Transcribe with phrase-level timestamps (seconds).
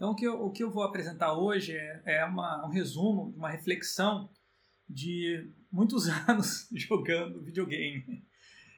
[0.00, 3.34] Então, o que eu, o que eu vou apresentar hoje é, é uma, um resumo,
[3.36, 4.30] uma reflexão
[4.88, 8.24] de muitos anos jogando videogame.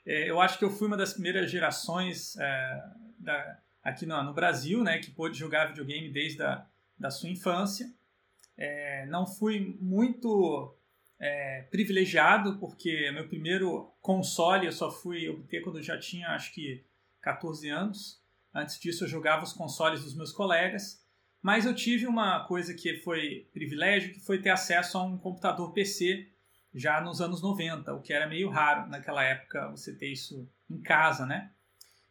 [0.04, 2.82] É, eu acho que eu fui uma das primeiras gerações é,
[3.20, 6.66] da, aqui no, no, Brasil né, que pôde jogar videogame desde a
[6.98, 7.88] da sua infância.
[8.56, 10.76] É, não fui muito
[11.20, 16.52] é, privilegiado, porque meu primeiro console eu só fui obter quando eu já tinha, acho
[16.52, 16.84] que,
[17.20, 18.20] 14 anos.
[18.52, 21.01] Antes disso, eu jogava os consoles dos meus colegas.
[21.42, 25.72] Mas eu tive uma coisa que foi privilégio, que foi ter acesso a um computador
[25.72, 26.28] PC
[26.72, 30.80] já nos anos 90, o que era meio raro naquela época você ter isso em
[30.80, 31.50] casa, né?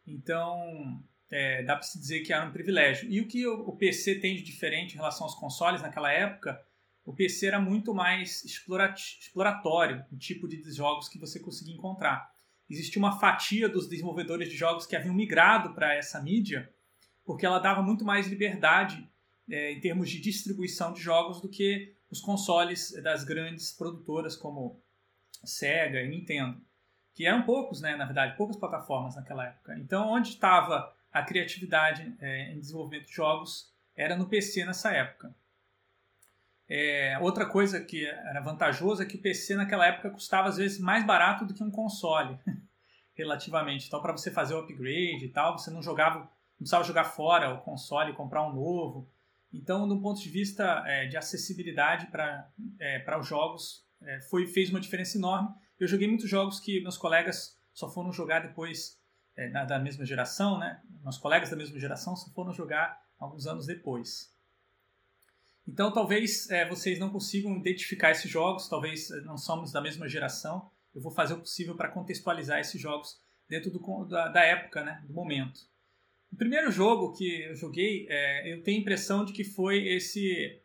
[0.06, 3.10] Então, é, dá para se dizer que era um privilégio.
[3.10, 6.62] E o que o PC tem de diferente em relação aos consoles naquela época,
[7.04, 12.30] o PC era muito mais exploratório, o tipo de jogos que você conseguia encontrar.
[12.68, 16.72] Existia uma fatia dos desenvolvedores de jogos que haviam migrado para essa mídia,
[17.24, 19.10] porque ela dava muito mais liberdade
[19.50, 24.80] é, em termos de distribuição de jogos do que os consoles das grandes produtoras como
[25.44, 26.60] Sega e Nintendo,
[27.14, 29.78] que eram poucos, né, na verdade, poucas plataformas naquela época.
[29.78, 35.34] Então, onde estava a criatividade é, em desenvolvimento de jogos era no PC nessa época.
[36.68, 40.78] É, outra coisa que era vantajosa é que o PC naquela época custava às vezes
[40.78, 42.38] mais barato do que um console,
[43.14, 43.86] relativamente.
[43.86, 47.52] Então, para você fazer o upgrade e tal, você não jogava, não precisava jogar fora
[47.52, 49.06] o console e comprar um novo.
[49.52, 52.50] Então, do ponto de vista é, de acessibilidade para
[52.80, 55.48] é, os jogos, é, foi, fez uma diferença enorme.
[55.78, 58.98] Eu joguei muitos jogos que meus colegas só foram jogar depois
[59.36, 60.80] é, da mesma geração, né?
[61.02, 64.32] Meus colegas da mesma geração só foram jogar alguns anos depois.
[65.66, 70.08] Então, talvez é, vocês não consigam identificar esses jogos, talvez é, não somos da mesma
[70.08, 70.70] geração.
[70.94, 75.02] Eu vou fazer o possível para contextualizar esses jogos dentro do, da, da época, né?
[75.06, 75.60] Do momento.
[76.32, 80.60] O primeiro jogo que eu joguei, é, eu tenho a impressão de que foi esse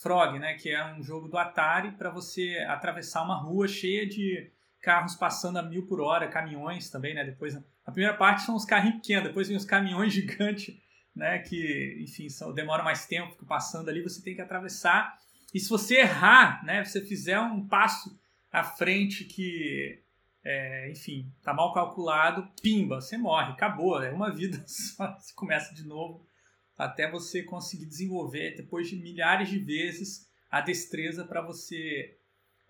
[0.00, 4.50] Frog, né, que é um jogo do Atari para você atravessar uma rua cheia de
[4.80, 7.24] carros passando a mil por hora, caminhões também, né?
[7.24, 10.76] Depois a primeira parte são os carrinhos pequenos, depois vem os caminhões gigantes,
[11.14, 11.38] né?
[11.40, 15.18] Que enfim são, demoram mais tempo, ficam passando ali, você tem que atravessar.
[15.52, 16.84] E se você errar, né?
[16.84, 18.16] Você fizer um passo
[18.52, 20.00] à frente que
[20.44, 25.74] é, enfim, tá mal calculado, pimba, você morre, acabou, é uma vida só, você começa
[25.74, 26.26] de novo
[26.76, 32.16] até você conseguir desenvolver, depois de milhares de vezes, a destreza para você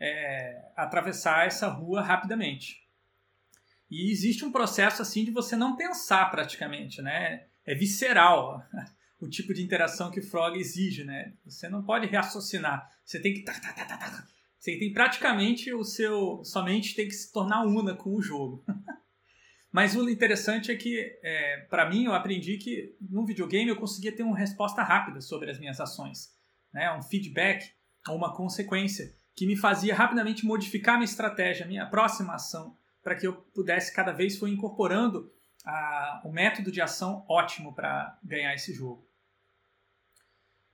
[0.01, 2.89] é, atravessar essa rua rapidamente.
[3.91, 7.47] E existe um processo assim de você não pensar praticamente, né?
[7.65, 8.62] É visceral
[9.21, 11.35] o tipo de interação que o Frog exige, né?
[11.45, 13.45] Você não pode raciocinar, você tem que
[14.58, 16.42] você tem praticamente o seu.
[16.44, 18.64] Somente tem que se tornar una com o jogo.
[19.70, 24.10] Mas o interessante é que, é, para mim, eu aprendi que no videogame eu conseguia
[24.10, 26.34] ter uma resposta rápida sobre as minhas ações.
[26.72, 26.91] Né?
[26.92, 27.70] Um feedback
[28.08, 33.26] ou uma consequência que me fazia rapidamente modificar minha estratégia, minha próxima ação, para que
[33.26, 35.30] eu pudesse cada vez for incorporando
[35.64, 39.06] a, o método de ação ótimo para ganhar esse jogo.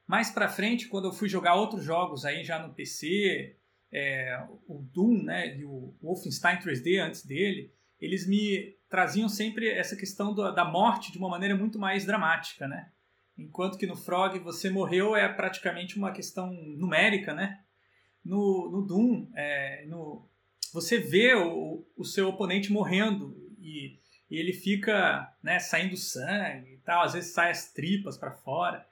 [0.07, 3.57] Mais para frente, quando eu fui jogar outros jogos aí já no PC,
[3.95, 9.95] é, o Doom né, e o Wolfenstein 3D antes dele, eles me traziam sempre essa
[9.95, 12.91] questão do, da morte de uma maneira muito mais dramática, né?
[13.39, 17.61] Enquanto que no Frog você morreu é praticamente uma questão numérica, né?
[18.25, 20.29] No, no Doom, é, no,
[20.73, 26.79] você vê o, o seu oponente morrendo e, e ele fica né, saindo sangue e
[26.79, 28.85] tal, às vezes sai as tripas para fora.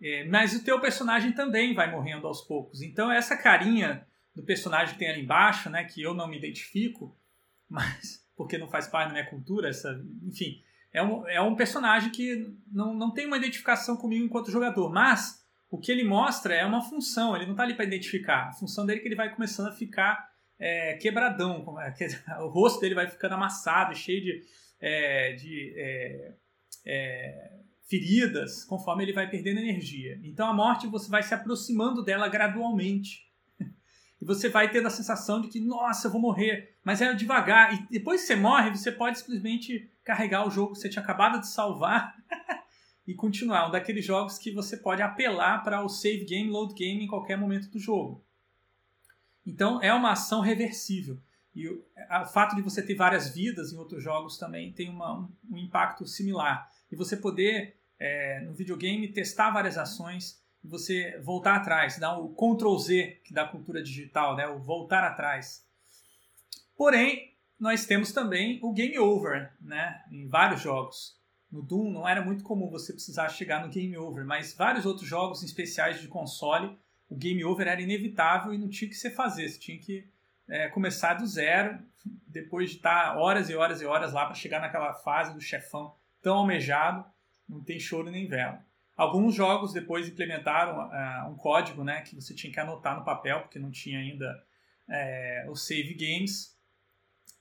[0.00, 2.80] É, mas o teu personagem também vai morrendo aos poucos.
[2.80, 4.07] Então essa carinha
[4.38, 7.16] do personagem que tem ali embaixo, né, que eu não me identifico,
[7.68, 10.62] mas porque não faz parte da minha cultura, essa, enfim,
[10.92, 15.44] é um, é um personagem que não, não tem uma identificação comigo enquanto jogador, mas
[15.68, 18.48] o que ele mostra é uma função, ele não está ali para identificar.
[18.48, 21.92] A função dele é que ele vai começando a ficar é, quebradão, é,
[22.40, 24.44] o rosto dele vai ficando amassado, cheio de,
[24.80, 26.34] é, de é,
[26.86, 27.52] é,
[27.88, 30.16] feridas, conforme ele vai perdendo energia.
[30.22, 33.27] Então a morte você vai se aproximando dela gradualmente
[34.20, 37.72] e você vai tendo a sensação de que, nossa, eu vou morrer, mas é devagar.
[37.74, 41.40] E depois que você morre, você pode simplesmente carregar o jogo que você tinha acabado
[41.40, 42.16] de salvar
[43.06, 43.68] e continuar.
[43.68, 47.38] Um daqueles jogos que você pode apelar para o save game, load game em qualquer
[47.38, 48.24] momento do jogo.
[49.46, 51.18] Então é uma ação reversível.
[51.54, 51.84] E o,
[52.22, 55.56] o fato de você ter várias vidas em outros jogos também tem uma, um, um,
[55.56, 56.70] impacto similar.
[56.90, 62.76] E você poder, é, no videogame, testar várias ações você voltar atrás, dar o Ctrl
[62.76, 64.46] Z da cultura digital, né?
[64.46, 65.66] o voltar atrás.
[66.76, 70.04] Porém, nós temos também o game over, né?
[70.12, 71.18] Em vários jogos.
[71.50, 75.08] no Doom não era muito comum você precisar chegar no game over, mas vários outros
[75.08, 76.78] jogos especiais de console,
[77.08, 80.06] o game over era inevitável e não tinha que ser fazer, você tinha que
[80.46, 81.78] é, começar do zero,
[82.28, 85.94] depois de estar horas e horas e horas lá para chegar naquela fase do chefão
[86.22, 87.04] tão almejado,
[87.48, 88.64] não tem choro nem vela.
[88.98, 93.42] Alguns jogos depois implementaram uh, um código né, que você tinha que anotar no papel,
[93.42, 94.44] porque não tinha ainda
[94.88, 96.58] é, os save games.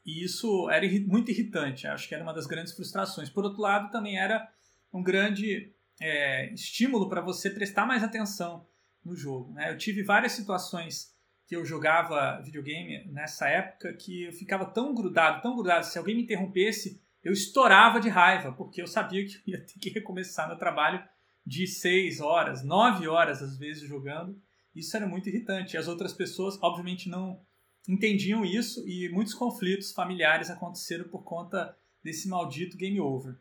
[0.05, 3.27] E isso era muito irritante, acho que era uma das grandes frustrações.
[3.27, 4.47] Por outro lado, também era
[4.93, 8.67] um grande é, estímulo para você prestar mais atenção
[9.03, 9.51] no jogo.
[9.53, 9.71] Né?
[9.71, 11.11] Eu tive várias situações
[11.47, 16.15] que eu jogava videogame nessa época que eu ficava tão grudado, tão grudado, se alguém
[16.15, 20.47] me interrompesse, eu estourava de raiva, porque eu sabia que eu ia ter que recomeçar
[20.47, 21.03] meu trabalho
[21.47, 24.37] de seis horas, nove horas às vezes jogando.
[24.75, 25.77] Isso era muito irritante.
[25.77, 27.41] As outras pessoas, obviamente, não
[27.87, 31.73] entendiam isso e muitos conflitos familiares aconteceram por conta
[32.03, 33.37] desse maldito game over.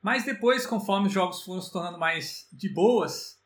[0.00, 3.42] Mas depois, conforme os jogos foram se tornando mais de boas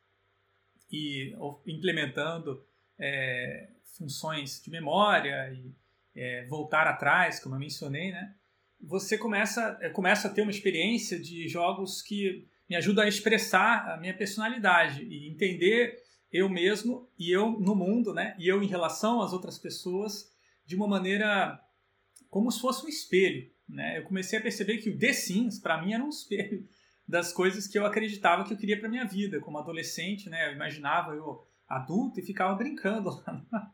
[0.93, 1.35] e
[1.67, 2.63] implementando
[2.99, 5.73] é, funções de memória e
[6.15, 8.35] é, voltar atrás, como eu mencionei, né?
[8.83, 13.91] Você começa, é, começa a ter uma experiência de jogos que me ajudam a expressar
[13.91, 15.97] a minha personalidade e entender
[16.31, 18.37] eu mesmo e eu no mundo, né?
[18.39, 20.31] E eu em relação às outras pessoas
[20.67, 21.59] de uma maneira
[22.29, 23.99] como se fosse um espelho, né?
[23.99, 26.69] Eu comecei a perceber que o The Sims para mim era um espelho
[27.07, 30.49] das coisas que eu acreditava que eu queria para minha vida, como adolescente, né?
[30.49, 33.73] Eu imaginava eu adulto e ficava brincando lá.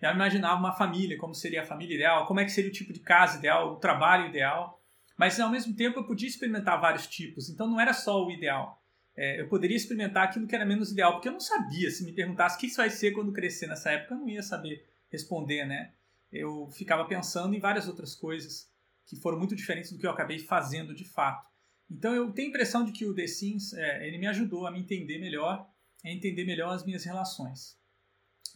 [0.00, 2.92] Eu imaginava uma família, como seria a família ideal, como é que seria o tipo
[2.92, 4.77] de casa ideal, o trabalho ideal.
[5.18, 8.82] Mas ao mesmo tempo eu podia experimentar vários tipos, então não era só o ideal
[9.18, 11.90] é, eu poderia experimentar aquilo que era menos ideal, porque eu não sabia.
[11.90, 14.44] Se me perguntasse o que isso vai ser quando crescer nessa época, eu não ia
[14.44, 15.92] saber responder, né?
[16.30, 18.70] Eu ficava pensando em várias outras coisas
[19.04, 21.48] que foram muito diferentes do que eu acabei fazendo de fato.
[21.90, 24.70] Então eu tenho a impressão de que o The Sims é, ele me ajudou a
[24.70, 25.68] me entender melhor,
[26.04, 27.76] a entender melhor as minhas relações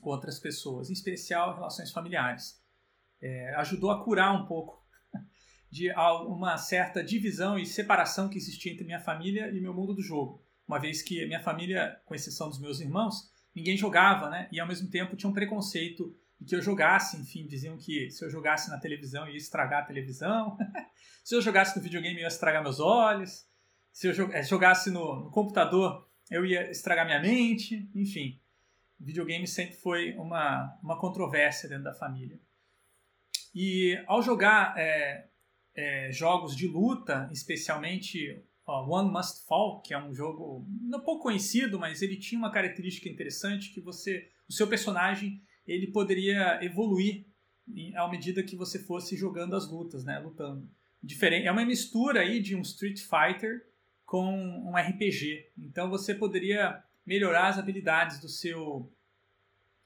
[0.00, 2.62] com outras pessoas, em especial relações familiares.
[3.20, 4.81] É, ajudou a curar um pouco
[5.72, 5.90] de
[6.28, 10.40] uma certa divisão e separação que existia entre minha família e meu mundo do jogo
[10.66, 14.48] uma vez que minha família, com exceção dos meus irmãos, ninguém jogava, né?
[14.50, 18.24] E ao mesmo tempo tinha um preconceito de que eu jogasse, enfim, diziam que se
[18.24, 20.56] eu jogasse na televisão ia estragar a televisão,
[21.22, 23.46] se eu jogasse no videogame ia estragar meus olhos,
[23.92, 28.40] se eu eh, jogasse no, no computador eu ia estragar minha mente, enfim.
[28.98, 32.40] Videogame sempre foi uma, uma controvérsia dentro da família.
[33.54, 35.28] E ao jogar é,
[35.74, 41.78] é, jogos de luta, especialmente One Must Fall, que é um jogo não pouco conhecido,
[41.78, 47.26] mas ele tinha uma característica interessante que você, o seu personagem, ele poderia evoluir
[47.96, 50.68] à medida que você fosse jogando as lutas, né, lutando.
[51.02, 53.66] Diferente, é uma mistura aí de um Street Fighter
[54.04, 55.50] com um RPG.
[55.58, 58.92] Então você poderia melhorar as habilidades do seu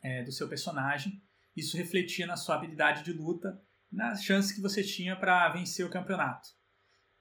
[0.03, 1.23] é, do seu personagem.
[1.57, 3.61] Isso refletia na sua habilidade de luta,
[3.91, 6.49] nas chances que você tinha para vencer o campeonato.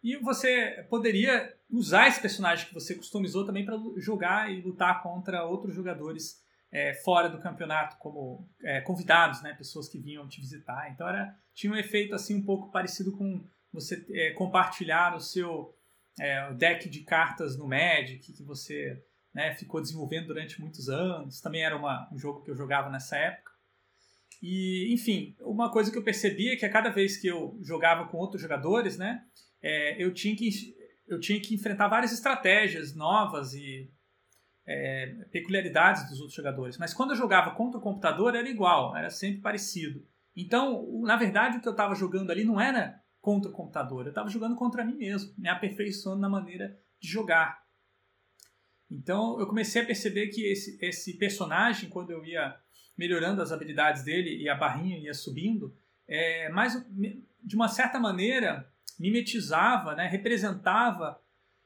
[0.04, 5.44] E você poderia usar esse personagem que você customizou também para jogar e lutar contra
[5.44, 10.92] outros jogadores é, fora do campeonato, como é, convidados, né, pessoas que vinham te visitar.
[10.92, 15.76] Então era, tinha um efeito assim um pouco parecido com você é, compartilhar o seu
[16.20, 19.02] é, deck de cartas no Magic, que você
[19.34, 21.42] né, ficou desenvolvendo durante muitos anos.
[21.42, 23.52] Também era uma, um jogo que eu jogava nessa época.
[24.42, 28.08] E, enfim, uma coisa que eu percebia é que a cada vez que eu jogava
[28.08, 29.24] com outros jogadores, né,
[29.62, 30.50] é, eu, tinha que,
[31.08, 33.90] eu tinha que enfrentar várias estratégias novas e
[34.68, 36.78] é, peculiaridades dos outros jogadores.
[36.78, 40.06] Mas quando eu jogava contra o computador era igual, era sempre parecido.
[40.36, 44.10] Então, na verdade, o que eu estava jogando ali não era contra o computador, eu
[44.10, 47.58] estava jogando contra mim mesmo, me aperfeiçoando na maneira de jogar.
[48.90, 52.56] Então, eu comecei a perceber que esse, esse personagem, quando eu ia
[52.98, 55.76] melhorando as habilidades dele e a barrinha ia subindo,
[56.08, 56.74] é, mais,
[57.44, 61.20] de uma certa maneira, mimetizava, né, representava,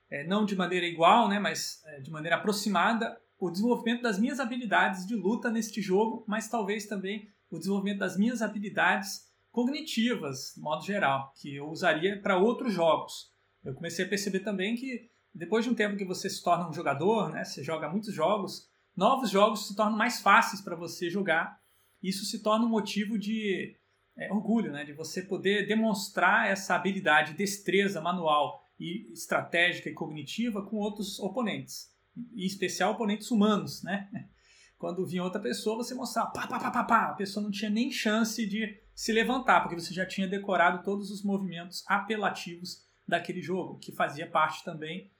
[0.10, 4.40] é, não de maneira igual, né, mas é, de maneira aproximada, o desenvolvimento das minhas
[4.40, 10.62] habilidades de luta neste jogo, mas talvez também o desenvolvimento das minhas habilidades cognitivas, de
[10.62, 13.32] modo geral, que eu usaria para outros jogos.
[13.64, 16.74] Eu comecei a perceber também que depois de um tempo que você se torna um
[16.74, 18.69] jogador, né, você joga muitos jogos,
[19.00, 21.58] novos jogos se tornam mais fáceis para você jogar.
[22.04, 23.76] Isso se torna um motivo de
[24.18, 24.84] é, orgulho, né?
[24.84, 31.90] De você poder demonstrar essa habilidade, destreza manual e estratégica e cognitiva com outros oponentes,
[32.16, 34.10] em especial oponentes humanos, né?
[34.78, 37.70] Quando vinha outra pessoa, você mostrava pá, pá, pá, pá, pá, a pessoa não tinha
[37.70, 43.42] nem chance de se levantar, porque você já tinha decorado todos os movimentos apelativos daquele
[43.42, 45.12] jogo, que fazia parte também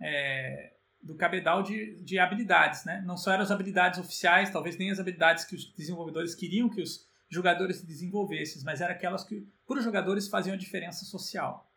[0.00, 2.84] é, do cabedal de, de habilidades.
[2.84, 3.02] Né?
[3.06, 6.80] Não só eram as habilidades oficiais, talvez nem as habilidades que os desenvolvedores queriam que
[6.80, 11.70] os jogadores desenvolvessem, mas eram aquelas que, para os jogadores, faziam a diferença social.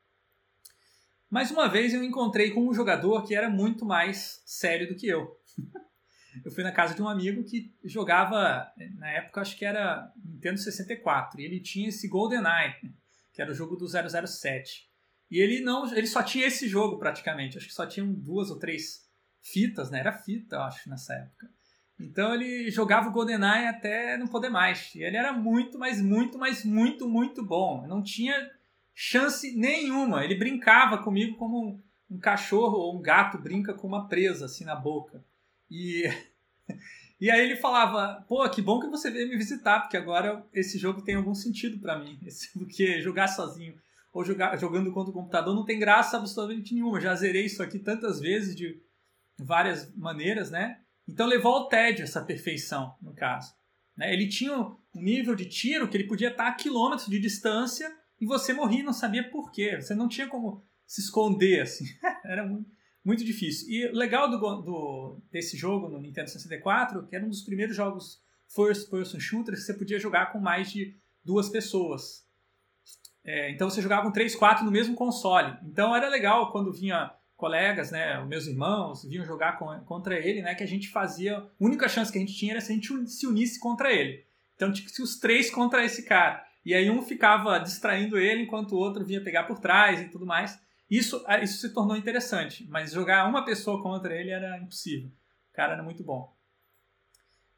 [1.30, 5.08] Mais uma vez eu encontrei com um jogador que era muito mais sério do que
[5.08, 5.40] eu.
[6.44, 10.58] eu fui na casa de um amigo que jogava, na época acho que era Nintendo
[10.58, 12.76] 64, e ele tinha esse GoldenEye,
[13.34, 14.90] que era o jogo do 007.
[15.30, 18.60] E ele não, ele só tinha esse jogo praticamente, acho que só tinham duas ou
[18.60, 19.10] três
[19.42, 20.00] fitas, né?
[20.00, 21.50] Era fita, eu acho, nessa época.
[22.00, 24.94] Então ele jogava o GoldenEye até não poder mais.
[24.96, 27.86] E ele era muito, mas muito, mas muito, muito bom.
[27.88, 28.50] Não tinha
[28.94, 30.24] chance nenhuma.
[30.24, 34.66] Ele brincava comigo como um, um cachorro ou um gato brinca com uma presa assim
[34.66, 35.24] na boca.
[35.70, 36.04] E
[37.20, 40.78] e aí ele falava: "Pô, que bom que você veio me visitar, porque agora esse
[40.78, 42.20] jogo tem algum sentido para mim,
[42.54, 43.76] porque jogar sozinho
[44.14, 47.00] ou jogar jogando contra o computador não tem graça absolutamente nenhuma.
[47.00, 48.82] já zerei isso aqui tantas vezes de
[49.46, 50.80] várias maneiras, né?
[51.08, 53.54] Então levou ao tédio essa perfeição, no caso.
[53.98, 54.14] Né?
[54.14, 58.26] Ele tinha um nível de tiro que ele podia estar a quilômetros de distância e
[58.26, 59.80] você morria e não sabia por quê.
[59.82, 61.86] Você não tinha como se esconder, assim.
[62.24, 62.70] Era muito,
[63.04, 63.70] muito difícil.
[63.70, 67.76] E o legal do, do, desse jogo no Nintendo 64, que era um dos primeiros
[67.76, 68.22] jogos
[68.54, 72.26] first person shooter que você podia jogar com mais de duas pessoas.
[73.24, 75.58] É, então você jogava com 3, 4 no mesmo console.
[75.64, 80.54] Então era legal quando vinha colegas, né, meus irmãos, vinham jogar com, contra ele, né,
[80.54, 81.40] que a gente fazia.
[81.40, 84.24] A única chance que a gente tinha era se a gente se unisse contra ele.
[84.56, 86.46] Então que ser os três contra esse cara.
[86.64, 90.24] E aí um ficava distraindo ele enquanto o outro vinha pegar por trás e tudo
[90.24, 90.62] mais.
[90.88, 95.10] Isso, ah, isso se tornou interessante, mas jogar uma pessoa contra ele era impossível.
[95.50, 96.32] O cara era muito bom.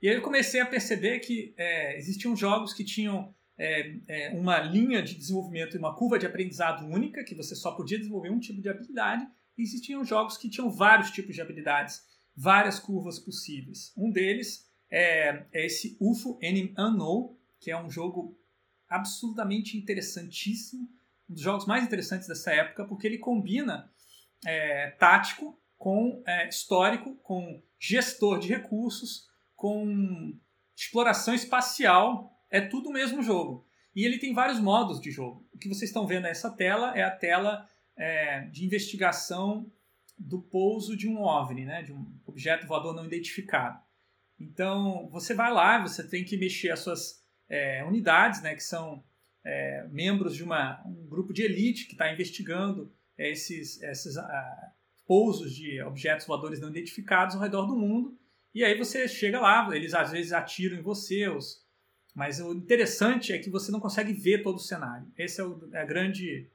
[0.01, 4.59] E aí eu comecei a perceber que é, existiam jogos que tinham é, é, uma
[4.59, 8.39] linha de desenvolvimento e uma curva de aprendizado única, que você só podia desenvolver um
[8.39, 12.01] tipo de habilidade, existiam jogos que tinham vários tipos de habilidades,
[12.35, 13.93] várias curvas possíveis.
[13.95, 18.37] Um deles é, é esse UFO Enemy Unknown, que é um jogo
[18.87, 20.89] absolutamente interessantíssimo,
[21.29, 23.91] um dos jogos mais interessantes dessa época, porque ele combina
[24.45, 30.37] é, tático com é, histórico, com gestor de recursos, com
[30.75, 33.65] exploração espacial, é tudo o mesmo jogo.
[33.95, 35.47] E ele tem vários modos de jogo.
[35.53, 39.71] O que vocês estão vendo nessa tela é a tela é, de investigação
[40.17, 43.79] do pouso de um OVNI, né, de um objeto voador não identificado.
[44.39, 49.03] Então, você vai lá, você tem que mexer as suas é, unidades, né, que são
[49.43, 54.21] é, membros de uma, um grupo de elite que está investigando é, esses, esses uh,
[55.05, 58.17] pousos de objetos voadores não identificados ao redor do mundo.
[58.53, 61.63] E aí você chega lá, eles às vezes atiram em você, os,
[62.15, 65.11] mas o interessante é que você não consegue ver todo o cenário.
[65.17, 66.49] Essa é, o, é a grande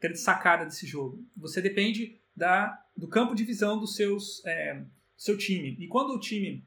[0.00, 1.24] grande sacada desse jogo.
[1.36, 4.82] Você depende da, do campo de visão dos seus é,
[5.16, 5.76] seu time.
[5.80, 6.64] E quando o time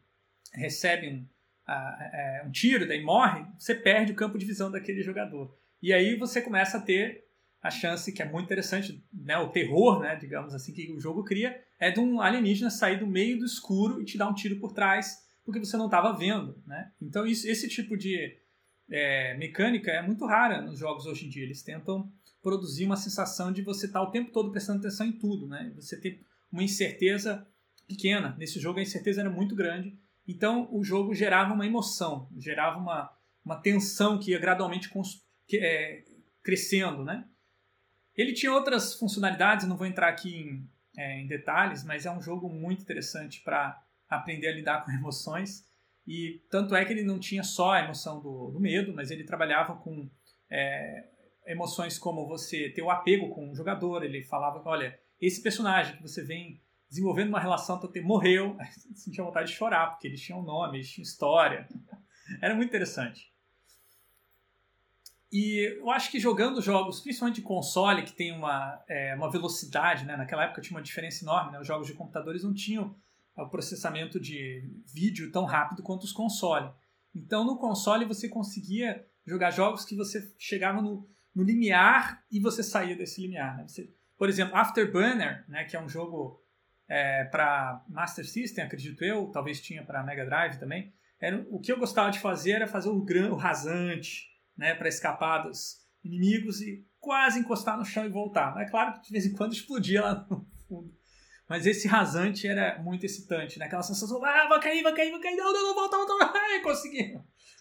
[0.53, 1.25] recebe um,
[1.65, 5.57] a, um tiro, daí morre, você perde o campo de visão daquele jogador.
[5.81, 7.25] E aí você começa a ter
[7.61, 11.23] a chance, que é muito interessante, né, o terror, né, digamos assim, que o jogo
[11.23, 14.59] cria, é de um alienígena sair do meio do escuro e te dar um tiro
[14.59, 16.61] por trás, porque você não estava vendo.
[16.65, 16.91] Né?
[16.99, 18.37] Então isso, esse tipo de
[18.89, 21.43] é, mecânica é muito rara nos jogos hoje em dia.
[21.43, 22.11] Eles tentam
[22.41, 25.71] produzir uma sensação de você estar tá o tempo todo prestando atenção em tudo, né?
[25.75, 27.47] Você ter uma incerteza
[27.87, 28.35] pequena.
[28.37, 33.11] Nesse jogo a incerteza era muito grande, então o jogo gerava uma emoção, gerava uma,
[33.43, 34.89] uma tensão que ia gradualmente
[35.47, 36.03] que, é,
[36.43, 37.25] crescendo, né?
[38.15, 42.21] Ele tinha outras funcionalidades, não vou entrar aqui em, é, em detalhes, mas é um
[42.21, 45.65] jogo muito interessante para aprender a lidar com emoções.
[46.07, 49.23] E tanto é que ele não tinha só a emoção do, do medo, mas ele
[49.23, 50.09] trabalhava com
[50.49, 51.07] é,
[51.45, 54.03] emoções como você ter o apego com o jogador.
[54.03, 58.57] Ele falava, olha, esse personagem que você vem desenvolvendo uma relação até morreu,
[58.93, 61.67] você sentia vontade de chorar, porque eles tinham nome, eles tinham história.
[62.41, 63.31] Era muito interessante.
[65.31, 70.05] E eu acho que jogando jogos, principalmente de console, que tem uma, é, uma velocidade,
[70.05, 70.17] né?
[70.17, 71.59] naquela época tinha uma diferença enorme, né?
[71.61, 72.93] os jogos de computadores não tinham
[73.37, 76.69] o processamento de vídeo tão rápido quanto os consoles.
[77.15, 82.63] Então no console você conseguia jogar jogos que você chegava no, no limiar e você
[82.63, 83.57] saía desse limiar.
[83.57, 83.67] Né?
[83.67, 86.43] Você, por exemplo, Afterburner, né, que é um jogo
[86.87, 90.93] é, para Master System, acredito eu, talvez tinha para Mega Drive também.
[91.19, 94.89] Era, o que eu gostava de fazer era fazer o, gran, o rasante né, para
[94.89, 98.55] escapar dos inimigos e quase encostar no chão e voltar.
[98.59, 100.93] É claro que de vez em quando explodia lá no fundo.
[101.47, 103.65] Mas esse rasante era muito excitante, né?
[103.65, 106.61] Aquela sensação, ah, vai cair, vai cair, vai cair, não, não, não, volta, volta, ai,
[106.63, 107.19] consegui.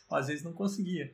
[0.09, 1.13] Às vezes não conseguia.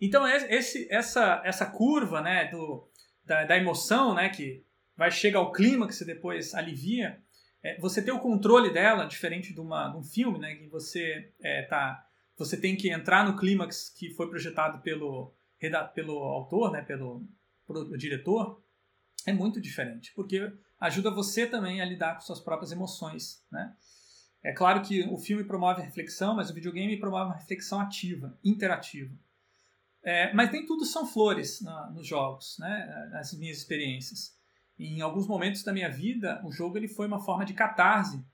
[0.00, 2.88] Então esse, essa, essa curva né, do,
[3.24, 4.64] da, da emoção, né, que
[4.96, 7.20] vai chegar ao que você depois alivia,
[7.62, 11.32] é, você ter o controle dela, diferente de, uma, de um filme, né, que você
[11.40, 15.34] é, tá, você tem que entrar no clímax que foi projetado pelo,
[15.94, 17.26] pelo autor, né, pelo,
[17.66, 18.62] pelo diretor,
[19.26, 23.74] é muito diferente, porque ajuda você também a lidar com suas próprias emoções, né?
[24.42, 29.12] É claro que o filme promove reflexão, mas o videogame promove uma reflexão ativa, interativa.
[30.08, 33.10] É, mas nem tudo são flores na, nos jogos, né?
[33.12, 34.34] nas minhas experiências.
[34.78, 38.24] Em alguns momentos da minha vida, o jogo ele foi uma forma de catarse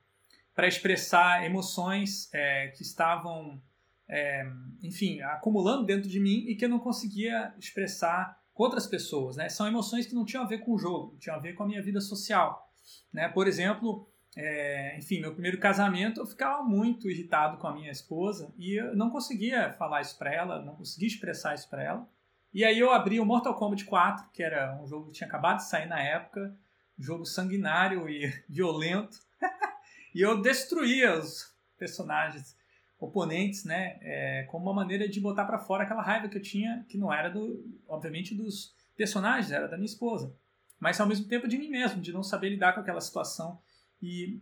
[0.53, 3.61] para expressar emoções é, que estavam,
[4.07, 4.45] é,
[4.81, 9.35] enfim, acumulando dentro de mim e que eu não conseguia expressar com outras pessoas.
[9.35, 9.49] Né?
[9.49, 11.67] São emoções que não tinham a ver com o jogo, tinham a ver com a
[11.67, 12.71] minha vida social.
[13.11, 13.27] Né?
[13.27, 18.53] Por exemplo, é, enfim, meu primeiro casamento eu ficava muito irritado com a minha esposa
[18.57, 22.09] e eu não conseguia falar isso para ela, não conseguia expressar isso para ela.
[22.53, 25.57] E aí eu abri o Mortal Kombat 4, que era um jogo que tinha acabado
[25.57, 26.53] de sair na época,
[26.99, 29.17] um jogo sanguinário e violento,
[30.13, 32.57] e eu destruía os personagens
[32.99, 36.85] oponentes, né, é, como uma maneira de botar para fora aquela raiva que eu tinha,
[36.87, 40.33] que não era do, obviamente, dos personagens, era da minha esposa,
[40.79, 43.59] mas ao mesmo tempo de mim mesmo, de não saber lidar com aquela situação
[44.01, 44.41] e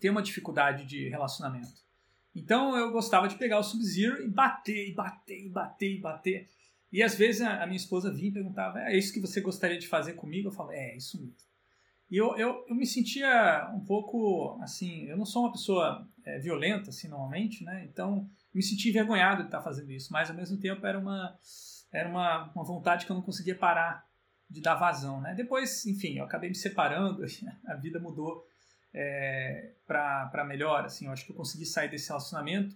[0.00, 1.86] ter uma dificuldade de relacionamento.
[2.34, 6.48] Então eu gostava de pegar o Sub-Zero e bater, e bater, e bater, e bater.
[6.92, 9.88] E às vezes a, minha esposa vinha e perguntava: é isso que você gostaria de
[9.88, 10.48] fazer comigo?
[10.48, 11.34] Eu falava: é, isso mesmo.
[12.10, 16.38] E eu, eu, eu me sentia um pouco assim, eu não sou uma pessoa é,
[16.38, 17.84] violenta assim normalmente, né?
[17.84, 21.38] Então me senti envergonhado de estar fazendo isso, mas ao mesmo tempo era uma
[21.92, 24.06] era uma, uma vontade que eu não conseguia parar
[24.48, 25.34] de dar vazão, né?
[25.34, 27.22] Depois, enfim, eu acabei me separando,
[27.66, 28.46] a vida mudou
[28.94, 32.74] é, para melhor, assim, eu acho que eu consegui sair desse relacionamento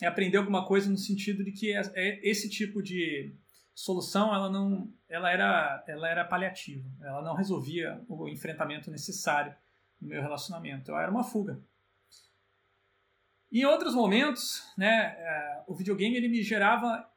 [0.00, 3.34] e aprender alguma coisa no sentido de que é, é esse tipo de
[3.74, 9.54] solução ela não ela era ela era paliativa ela não resolvia o enfrentamento necessário
[10.00, 11.62] no meu relacionamento ela era uma fuga.
[13.52, 17.08] Em outros momentos né é, o videogame ele me gerava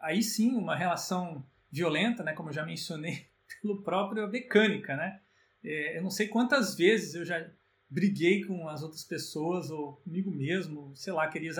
[0.00, 3.28] aí sim uma relação violenta né como eu já mencionei
[3.60, 5.20] pelo próprio mecânica né.
[5.60, 7.44] Eu não sei quantas vezes eu já
[7.90, 11.52] briguei com as outras pessoas ou comigo mesmo sei lá queria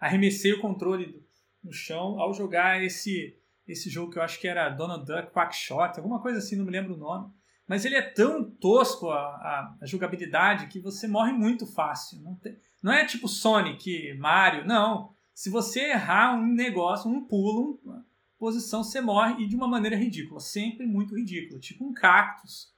[0.00, 1.22] arremessei o controle
[1.62, 5.98] no chão ao jogar esse esse jogo que eu acho que era Donald Duck Quackshot,
[5.98, 7.32] alguma coisa assim, não me lembro o nome.
[7.66, 12.20] Mas ele é tão tosco a, a, a jogabilidade que você morre muito fácil.
[12.22, 15.10] Não, tem, não é tipo Sonic, Mario, não.
[15.34, 18.06] Se você errar um negócio, um pulo, uma
[18.38, 20.38] posição, você morre e de uma maneira ridícula.
[20.38, 21.58] Sempre muito ridícula.
[21.58, 22.72] Tipo um cactus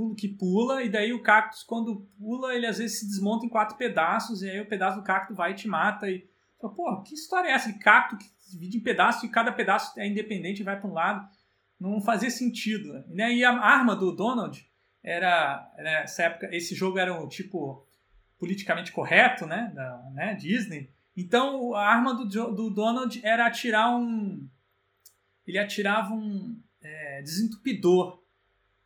[0.00, 3.50] pulo que pula, e daí o cactus, quando pula, ele às vezes se desmonta em
[3.50, 6.08] quatro pedaços, e aí o pedaço do cacto vai e te mata.
[6.08, 6.26] E,
[6.58, 10.06] pô, que história é essa de cacto que divide em pedaços e cada pedaço é
[10.06, 11.28] independente e vai para um lado.
[11.78, 13.04] Não fazia sentido.
[13.08, 13.34] Né?
[13.34, 14.66] E a arma do Donald
[15.02, 17.86] era, nessa época, esse jogo era um tipo
[18.38, 20.90] politicamente correto, né, da né, Disney.
[21.14, 24.48] Então a arma do, do Donald era atirar um.
[25.46, 28.19] Ele atirava um é, desentupidor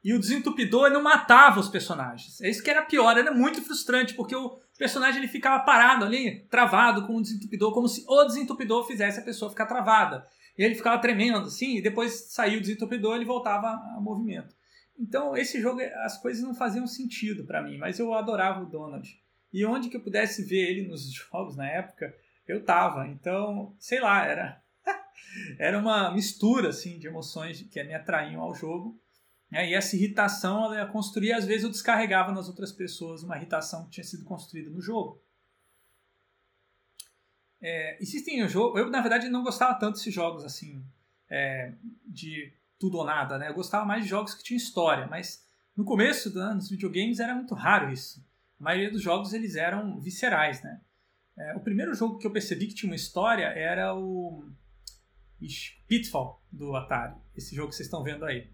[0.04, 2.38] e o desentupidor não matava os personagens.
[2.42, 6.40] É isso que era pior, era muito frustrante, porque o personagem ele ficava parado ali,
[6.50, 10.26] travado com o desentupidor, como se o desentupidor fizesse a pessoa ficar travada.
[10.58, 14.54] E ele ficava tremendo assim, e depois saiu o desentupidor ele voltava ao movimento.
[14.98, 19.18] Então, esse jogo, as coisas não faziam sentido para mim, mas eu adorava o Donald.
[19.50, 22.14] E onde que eu pudesse ver ele nos jogos na época,
[22.46, 23.08] eu tava.
[23.08, 24.62] Então, sei lá, era
[25.58, 29.00] era uma mistura assim de emoções que me atraíam ao jogo
[29.54, 33.36] é, e essa irritação ela ia construir, às vezes eu descarregava nas outras pessoas uma
[33.36, 35.22] irritação que tinha sido construída no jogo.
[37.62, 40.84] É, existem um jogo, eu na verdade não gostava tanto desses jogos assim,
[41.30, 41.72] é,
[42.04, 43.48] de tudo ou nada, né?
[43.48, 47.32] Eu gostava mais de jogos que tinham história, mas no começo né, nos videogames era
[47.32, 48.26] muito raro isso.
[48.58, 50.80] A maioria dos jogos eles eram viscerais, né?
[51.38, 54.50] É, o primeiro jogo que eu percebi que tinha uma história era o
[55.40, 58.52] Ixi, Pitfall do Atari, esse jogo que vocês estão vendo aí.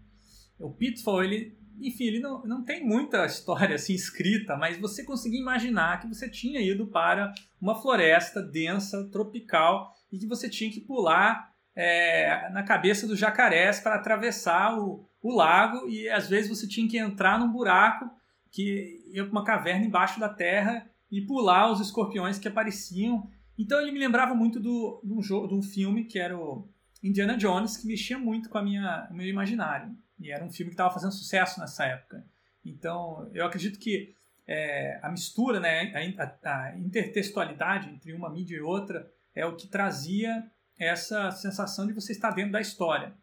[0.61, 5.39] O Pitfall, ele, enfim, ele não, não tem muita história assim escrita, mas você conseguia
[5.39, 10.79] imaginar que você tinha ido para uma floresta densa, tropical, e que você tinha que
[10.81, 16.67] pular é, na cabeça dos jacarés para atravessar o, o lago, e às vezes você
[16.67, 18.09] tinha que entrar num buraco
[18.51, 23.29] que ia para uma caverna embaixo da terra e pular os escorpiões que apareciam.
[23.57, 26.67] Então ele me lembrava muito do, de, um filme que era o
[27.01, 29.95] Indiana Jones, que mexia muito com a minha, o meu imaginário.
[30.21, 32.23] E era um filme que estava fazendo sucesso nessa época.
[32.63, 34.13] Então, eu acredito que
[34.47, 39.67] é, a mistura, né, a, a, intertextualidade entre uma mídia e outra é o que
[39.67, 40.45] trazia
[40.77, 43.13] essa sensação de você estar dentro da história.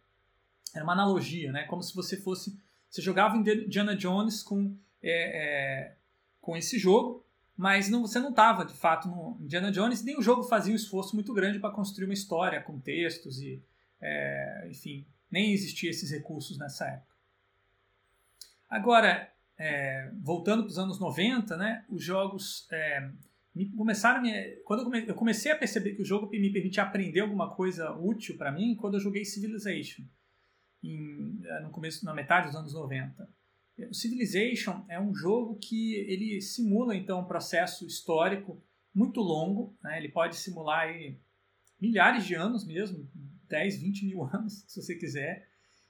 [0.74, 2.58] Era uma analogia, né, como se você fosse
[2.90, 5.96] Você jogava Indiana Jones com, é, é,
[6.40, 7.24] com esse jogo,
[7.56, 10.76] mas não, você não estava de fato no Indiana Jones, nem o jogo fazia um
[10.76, 13.62] esforço muito grande para construir uma história com textos e,
[14.00, 17.14] é, enfim, nem existiam esses recursos nessa época.
[18.68, 23.10] Agora, é, voltando para os anos 90, né, os jogos é,
[23.54, 24.32] me, começaram me,
[24.64, 27.90] quando eu, come, eu, comecei a perceber que o jogo me permitia aprender alguma coisa
[27.92, 30.04] útil para mim quando eu joguei Civilization
[30.82, 33.28] em, é, no começo na metade dos anos 90
[33.90, 38.62] o Civilization é um jogo que ele simula então um processo histórico
[38.94, 39.98] muito longo né?
[39.98, 41.16] ele pode simular aí,
[41.80, 43.08] milhares de anos mesmo
[43.48, 45.48] 10, 20 mil anos se você quiser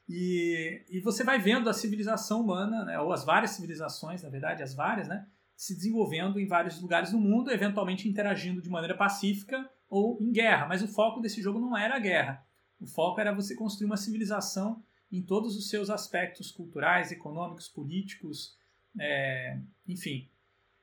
[0.09, 4.63] e, e você vai vendo a civilização humana, né, ou as várias civilizações, na verdade,
[4.63, 9.69] as várias, né, se desenvolvendo em vários lugares do mundo, eventualmente interagindo de maneira pacífica
[9.91, 10.67] ou em guerra.
[10.67, 12.47] Mas o foco desse jogo não era a guerra.
[12.81, 18.57] O foco era você construir uma civilização em todos os seus aspectos culturais, econômicos, políticos,
[18.99, 20.29] é, enfim.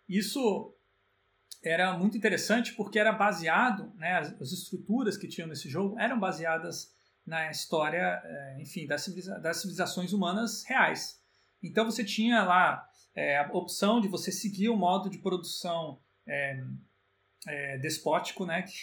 [0.07, 0.74] Isso
[1.65, 6.19] era muito interessante porque era baseado, né, as, as estruturas que tinham nesse jogo eram
[6.19, 6.93] baseadas
[7.25, 11.19] na história, é, enfim, das, civiliza das civilizações humanas reais.
[11.63, 16.63] Então você tinha lá é, a opção de você seguir o modo de produção é,
[17.47, 18.62] é, despótico, né?
[18.62, 18.73] Que,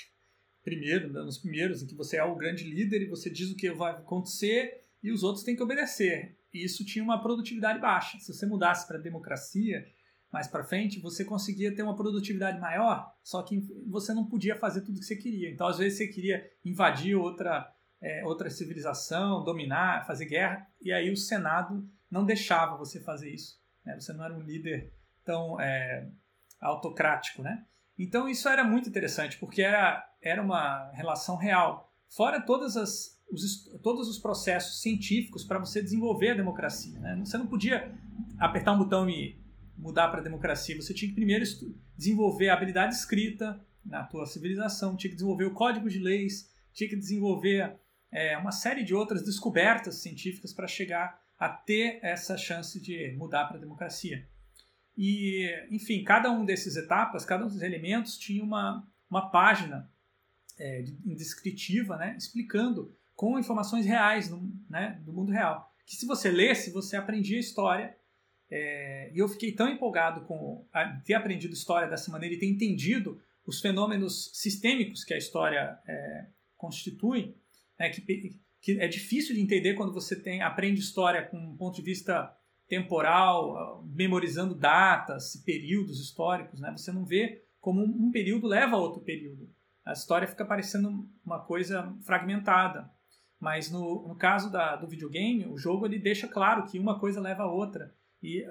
[0.65, 3.57] primeiro, né, nos primeiros, em que você é o grande líder e você diz o
[3.57, 6.37] que vai acontecer e os outros têm que obedecer.
[6.53, 8.19] E isso tinha uma produtividade baixa.
[8.19, 9.87] Se você mudasse para democracia
[10.33, 14.81] mais para frente, você conseguia ter uma produtividade maior, só que você não podia fazer
[14.81, 15.51] tudo o que você queria.
[15.51, 17.71] Então, às vezes, você queria invadir outra
[18.03, 23.61] é, outra civilização, dominar, fazer guerra, e aí o Senado não deixava você fazer isso.
[23.85, 23.99] Né?
[23.99, 24.93] Você não era um líder
[25.25, 26.09] tão é,
[26.61, 27.65] autocrático, né?
[27.97, 31.93] Então isso era muito interessante, porque era, era uma relação real.
[32.09, 36.99] Fora todas as, os, todos os processos científicos para você desenvolver a democracia.
[36.99, 37.17] Né?
[37.25, 37.95] Você não podia
[38.39, 39.41] apertar um botão e
[39.77, 40.77] mudar para a democracia.
[40.77, 41.45] Você tinha que primeiro
[41.97, 46.89] desenvolver a habilidade escrita na tua civilização, tinha que desenvolver o código de leis, tinha
[46.89, 47.77] que desenvolver
[48.11, 53.47] é, uma série de outras descobertas científicas para chegar a ter essa chance de mudar
[53.47, 54.29] para a democracia.
[54.97, 59.91] E, enfim, cada um desses etapas, cada um dos elementos tinha uma, uma página
[60.59, 65.73] é, descritiva, né, explicando com informações reais no, né, do mundo real.
[65.87, 67.97] Que se você lesse, você aprendia história.
[68.55, 70.67] É, e eu fiquei tão empolgado com
[71.07, 76.27] ter aprendido história dessa maneira e ter entendido os fenômenos sistêmicos que a história é,
[76.55, 77.35] constitui,
[77.79, 81.77] né, que, que é difícil de entender quando você tem aprende história com um ponto
[81.77, 82.31] de vista
[82.69, 86.71] temporal, memorizando datas, períodos históricos, né?
[86.73, 89.49] Você não vê como um período leva a outro período.
[89.85, 92.91] A história fica parecendo uma coisa fragmentada.
[93.41, 97.21] Mas no, no caso da, do videogame, o jogo ele deixa claro que uma coisa
[97.21, 97.95] leva a outra.
[98.23, 98.45] E,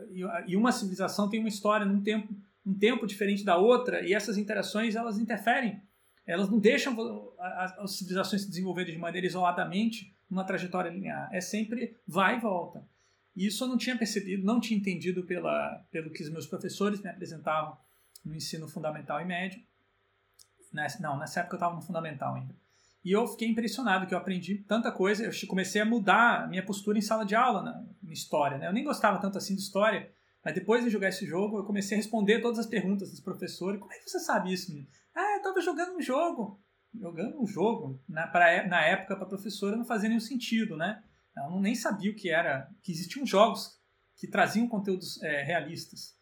[0.47, 2.33] e, uma civilização tem uma história num tempo,
[2.65, 5.81] um tempo diferente da outra, e essas interações elas interferem
[6.25, 6.95] elas não deixam
[7.39, 11.29] as civilizações se desenvolverem de maneira isoladamente numa trajetória linear.
[11.33, 12.87] É sempre vai e volta.
[13.35, 17.01] E isso eu não tinha percebido, não tinha entendido pela, pelo que os meus professores
[17.01, 17.77] me apresentavam
[18.23, 19.61] no ensino fundamental e médio.
[20.71, 22.55] Nessa, não, nessa época eu estava no fundamental ainda.
[23.03, 25.23] E eu fiquei impressionado que eu aprendi tanta coisa.
[25.23, 28.57] Eu comecei a mudar minha postura em sala de aula na, na história.
[28.57, 28.67] Né?
[28.67, 30.11] Eu nem gostava tanto assim de história,
[30.43, 33.79] mas depois de jogar esse jogo, eu comecei a responder todas as perguntas dos professores.
[33.79, 34.87] Como é que você sabe isso, menino?
[35.15, 36.61] Ah, eu tava jogando um jogo.
[36.93, 41.01] Jogando um jogo, na, pra, na época, para a professora não fazia nenhum sentido, né?
[41.35, 43.79] Ela não, nem sabia o que era, que existiam jogos
[44.17, 46.13] que traziam conteúdos é, realistas.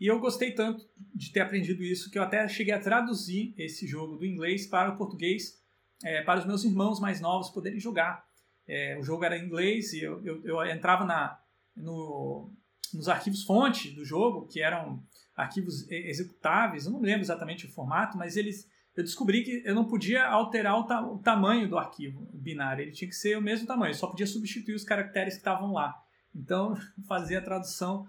[0.00, 3.86] E eu gostei tanto de ter aprendido isso que eu até cheguei a traduzir esse
[3.86, 5.61] jogo do inglês para o português
[6.04, 8.24] é, para os meus irmãos mais novos poderem jogar.
[8.66, 11.38] É, o jogo era em inglês e eu, eu, eu entrava na,
[11.76, 12.50] no,
[12.94, 15.02] nos arquivos fonte do jogo, que eram
[15.36, 19.86] arquivos executáveis, eu não lembro exatamente o formato, mas eles eu descobri que eu não
[19.86, 23.66] podia alterar o, ta o tamanho do arquivo binário, ele tinha que ser o mesmo
[23.66, 25.98] tamanho, só podia substituir os caracteres que estavam lá.
[26.34, 26.74] Então,
[27.08, 28.06] fazia a tradução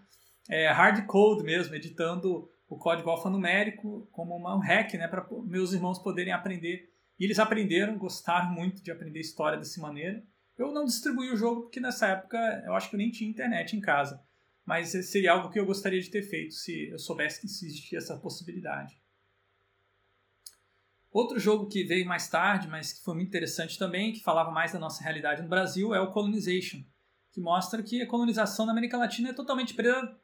[0.49, 5.71] é, hard code mesmo, editando o código alfanumérico como uma, um hack, né, para meus
[5.71, 6.91] irmãos poderem aprender.
[7.19, 10.23] E eles aprenderam, gostaram muito de aprender história dessa maneira.
[10.57, 13.75] Eu não distribuí o jogo porque nessa época eu acho que eu nem tinha internet
[13.75, 14.23] em casa
[14.65, 18.17] mas seria algo que eu gostaria de ter feito se eu soubesse que existia essa
[18.17, 18.97] possibilidade.
[21.11, 24.71] Outro jogo que veio mais tarde, mas que foi muito interessante também, que falava mais
[24.71, 26.83] da nossa realidade no Brasil, é o Colonization,
[27.31, 29.75] que mostra que a colonização na América Latina é totalmente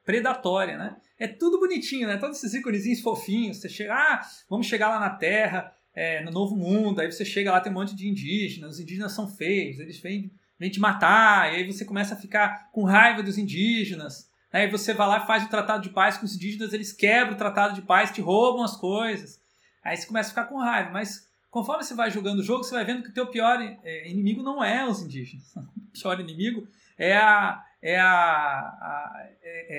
[0.04, 0.98] predatória, né?
[1.18, 2.18] É tudo bonitinho, né?
[2.18, 6.56] Todos esses íconezinhos fofinhos, você chega, ah, vamos chegar lá na Terra, é, no Novo
[6.56, 10.00] Mundo, aí você chega lá, tem um monte de indígenas, os indígenas são feios, eles
[10.00, 14.30] vêm vem te matar, e aí você começa a ficar com raiva dos indígenas.
[14.52, 14.72] Aí né?
[14.72, 17.74] você vai lá faz o tratado de paz com os indígenas, eles quebram o tratado
[17.76, 19.42] de paz, te roubam as coisas.
[19.84, 22.76] Aí você começa a ficar com raiva, mas conforme você vai jogando o jogo, você
[22.76, 25.54] vai vendo que o teu pior é, inimigo não é os indígenas.
[25.90, 26.66] O pior inimigo
[26.98, 29.78] é a, é a é,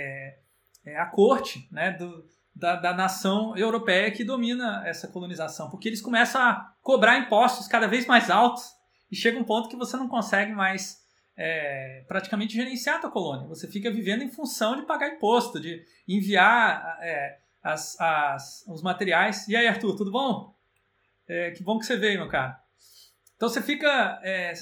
[0.85, 2.27] é, é, a corte né, do,
[2.61, 7.89] da, da nação europeia que domina essa colonização, porque eles começam a cobrar impostos cada
[7.89, 8.71] vez mais altos
[9.11, 11.01] e chega um ponto que você não consegue mais
[11.37, 13.49] é, praticamente gerenciar a tua colônia.
[13.49, 19.49] Você fica vivendo em função de pagar imposto, de enviar é, as, as, os materiais.
[19.49, 20.55] E aí, Arthur, tudo bom?
[21.27, 22.61] É, que bom que você veio, meu cara.
[23.37, 24.53] Então você fica é,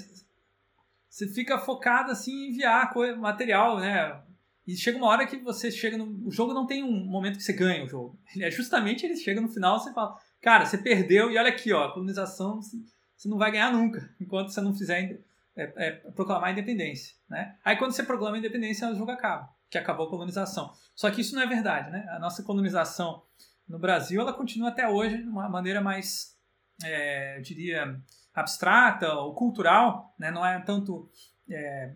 [1.08, 4.22] você fica focado assim em enviar material, né?
[4.68, 6.28] E chega uma hora que você chega no.
[6.28, 8.20] O jogo não tem um momento que você ganha o jogo.
[8.38, 11.72] É justamente ele chega no final e você fala, cara, você perdeu e olha aqui,
[11.72, 15.22] ó, a colonização você não vai ganhar nunca, enquanto você não fizer
[15.56, 17.16] é, é, proclamar a independência.
[17.30, 17.56] Né?
[17.64, 20.70] Aí quando você proclama a independência, o jogo acaba, que acabou a colonização.
[20.94, 22.06] Só que isso não é verdade, né?
[22.10, 23.22] A nossa colonização
[23.66, 26.36] no Brasil, ela continua até hoje de uma maneira mais,
[26.84, 27.98] é, eu diria,
[28.34, 30.30] abstrata ou cultural, né?
[30.30, 31.10] Não é tanto
[31.48, 31.94] é,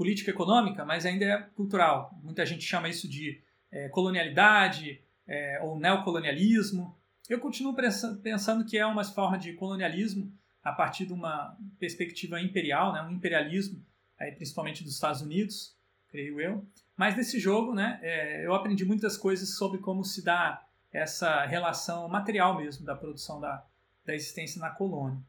[0.00, 2.18] política econômica, mas ainda é cultural.
[2.22, 3.38] Muita gente chama isso de
[3.70, 6.96] é, colonialidade é, ou neocolonialismo.
[7.28, 7.76] Eu continuo
[8.22, 10.32] pensando que é uma forma de colonialismo
[10.64, 13.84] a partir de uma perspectiva imperial, né, um imperialismo,
[14.18, 15.76] aí, principalmente dos Estados Unidos,
[16.08, 16.66] creio eu.
[16.96, 22.08] Mas nesse jogo, né, é, eu aprendi muitas coisas sobre como se dá essa relação
[22.08, 23.66] material mesmo da produção da,
[24.06, 25.20] da existência na colônia.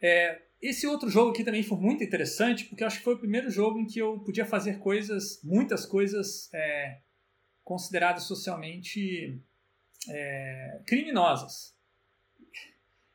[0.00, 3.50] É, esse outro jogo aqui também foi muito interessante, porque acho que foi o primeiro
[3.50, 7.00] jogo em que eu podia fazer coisas, muitas coisas é,
[7.62, 9.40] consideradas socialmente
[10.08, 11.76] é, criminosas.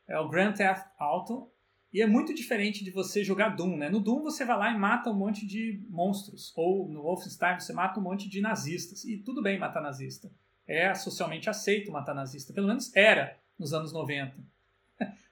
[0.08, 1.50] É o Grand Theft Auto.
[1.94, 3.90] E é muito diferente de você jogar Doom, né?
[3.90, 6.54] No Doom você vai lá e mata um monte de monstros.
[6.56, 9.04] Ou no Wolfenstein você mata um monte de nazistas.
[9.04, 10.32] E tudo bem matar nazista.
[10.66, 12.54] É socialmente aceito matar nazista.
[12.54, 14.38] Pelo menos era nos anos 90.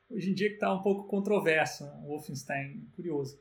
[0.10, 3.40] Hoje em dia que está um pouco controverso, o Wolfenstein, curioso.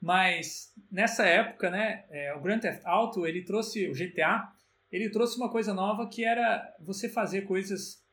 [0.00, 4.52] Mas nessa época, né, é, o Grand Theft Auto, ele trouxe, o GTA,
[4.90, 8.04] ele trouxe uma coisa nova que era você fazer coisas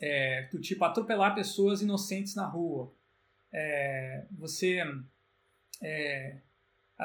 [0.00, 2.92] é, do tipo atropelar pessoas inocentes na rua,
[3.52, 4.82] é, você
[5.80, 6.38] é,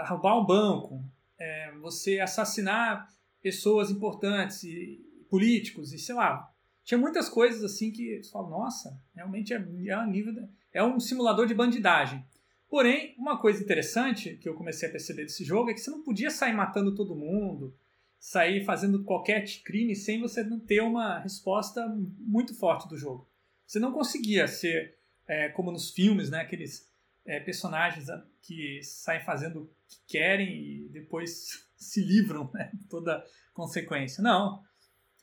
[0.08, 1.04] roubar um banco,
[1.38, 3.08] é, você assassinar
[3.42, 6.52] pessoas importantes e políticos e sei lá,
[6.88, 11.02] tinha muitas coisas assim que você fala, nossa, realmente é, é, um nível é um
[11.02, 12.26] simulador de bandidagem.
[12.70, 16.02] Porém, uma coisa interessante que eu comecei a perceber desse jogo é que você não
[16.02, 17.76] podia sair matando todo mundo,
[18.18, 21.86] sair fazendo qualquer crime sem você não ter uma resposta
[22.20, 23.30] muito forte do jogo.
[23.66, 24.98] Você não conseguia ser
[25.28, 26.90] é, como nos filmes, né, aqueles
[27.26, 28.08] é, personagens
[28.42, 34.24] que saem fazendo o que querem e depois se livram né, de toda consequência.
[34.24, 34.66] Não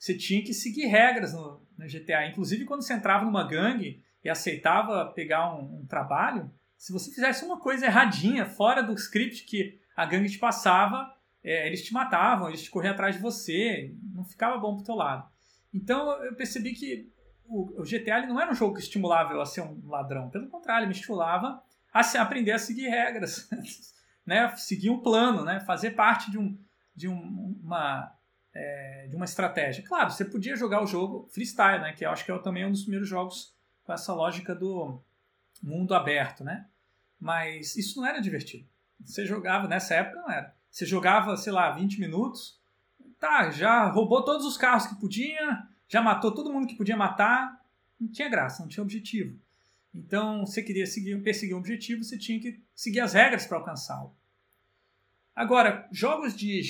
[0.04, 2.26] você tinha que seguir regras no, no, GTA.
[2.26, 7.42] Inclusive, quando você entrava numa gangue e aceitava pegar um, um, trabalho, se você fizesse
[7.42, 11.10] uma coisa erradinha, fora do script que a gangue te passava,
[11.42, 14.94] é, eles te matavam, eles te corriam atrás de você, não ficava bom pro teu
[14.94, 15.26] lado.
[15.72, 17.10] Então, eu percebi que
[17.46, 20.28] o, o GTA não era um jogo que estimulava eu a ser um ladrão.
[20.28, 23.48] Pelo contrário, me estimulava a se, aprender a seguir regras,
[24.26, 24.54] né?
[24.56, 25.60] seguir um plano, né?
[25.60, 26.58] fazer parte de, um,
[26.94, 28.13] de um, uma
[28.54, 29.84] é, de uma estratégia.
[29.84, 31.92] Claro, você podia jogar o jogo freestyle, né?
[31.92, 35.00] Que eu acho que é também um dos primeiros jogos com essa lógica do
[35.62, 36.66] mundo aberto, né?
[37.20, 38.66] Mas isso não era divertido.
[39.04, 40.54] Você jogava, nessa época não era.
[40.70, 42.60] Você jogava, sei lá, 20 minutos,
[43.18, 47.60] tá, já roubou todos os carros que podia, já matou todo mundo que podia matar,
[48.00, 49.38] não tinha graça, não tinha objetivo.
[49.94, 54.14] Então, você queria seguir, perseguir um objetivo, você tinha que seguir as regras para alcançá-lo.
[55.34, 56.62] Agora, jogos de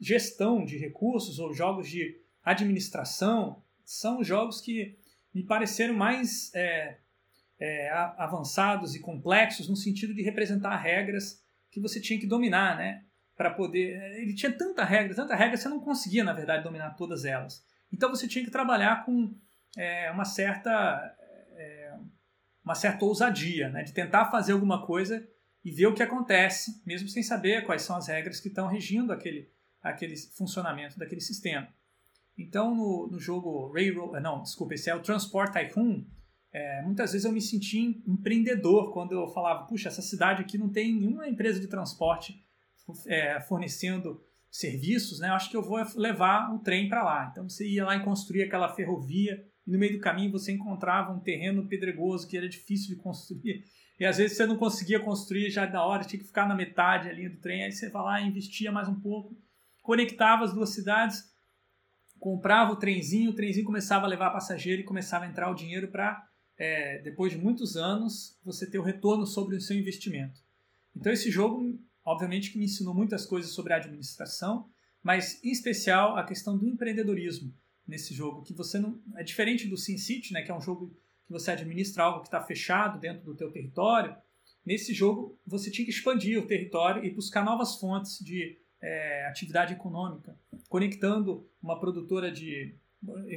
[0.00, 4.98] gestão de recursos ou jogos de administração são jogos que
[5.32, 6.98] me pareceram mais é,
[7.60, 13.04] é, avançados e complexos no sentido de representar regras que você tinha que dominar, né?
[13.36, 13.94] Para poder.
[13.94, 17.64] É, ele tinha tanta regra, tanta regra, você não conseguia, na verdade, dominar todas elas.
[17.92, 19.32] Então você tinha que trabalhar com
[19.76, 20.70] é, uma certa.
[21.56, 21.94] É,
[22.64, 23.84] uma certa ousadia, né?
[23.84, 25.26] De tentar fazer alguma coisa
[25.64, 29.12] e ver o que acontece, mesmo sem saber quais são as regras que estão regindo
[29.12, 29.50] aquele,
[29.82, 31.68] aquele funcionamento daquele sistema.
[32.36, 36.04] Então, no, no jogo Railroad, eh, não, desculpa, esse é o Transport Tycoon,
[36.52, 40.70] é, muitas vezes eu me senti empreendedor quando eu falava, puxa, essa cidade aqui não
[40.70, 42.42] tem nenhuma empresa de transporte
[43.06, 45.28] é, fornecendo serviços, né?
[45.28, 47.28] Acho que eu vou levar um trem para lá.
[47.30, 51.12] Então você ia lá e construía aquela ferrovia e no meio do caminho você encontrava
[51.12, 53.64] um terreno pedregoso que era difícil de construir.
[53.98, 57.08] E às vezes você não conseguia construir já da hora, tinha que ficar na metade
[57.08, 57.64] ali do trem.
[57.64, 59.36] Aí você vai lá, investia mais um pouco,
[59.82, 61.32] conectava as duas cidades,
[62.18, 65.88] comprava o trenzinho, o trenzinho começava a levar passageiro e começava a entrar o dinheiro
[65.88, 66.24] para,
[66.56, 70.40] é, depois de muitos anos, você ter o retorno sobre o seu investimento.
[70.94, 74.68] Então esse jogo, obviamente, que me ensinou muitas coisas sobre a administração,
[75.02, 77.52] mas em especial a questão do empreendedorismo
[77.86, 80.94] nesse jogo, que você não é diferente do SimCity, né, que é um jogo
[81.28, 84.16] que você administra algo que está fechado dentro do teu território.
[84.64, 89.74] Nesse jogo você tinha que expandir o território e buscar novas fontes de é, atividade
[89.74, 90.34] econômica,
[90.68, 92.74] conectando uma produtora de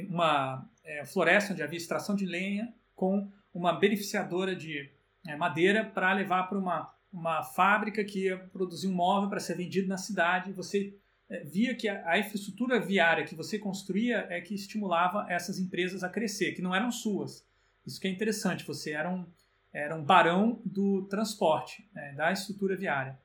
[0.08, 4.90] uma é, floresta onde havia extração de lenha com uma beneficiadora de
[5.28, 9.56] é, madeira para levar para uma, uma fábrica que ia produzir um móvel para ser
[9.56, 10.52] vendido na cidade.
[10.52, 10.96] Você
[11.28, 16.02] é, via que a, a, infraestrutura viária que você construía é que estimulava essas empresas
[16.02, 17.46] a crescer, que não eram suas.
[17.86, 19.26] Isso que é interessante, você era um,
[19.72, 23.18] era um barão do transporte, né, da estrutura viária.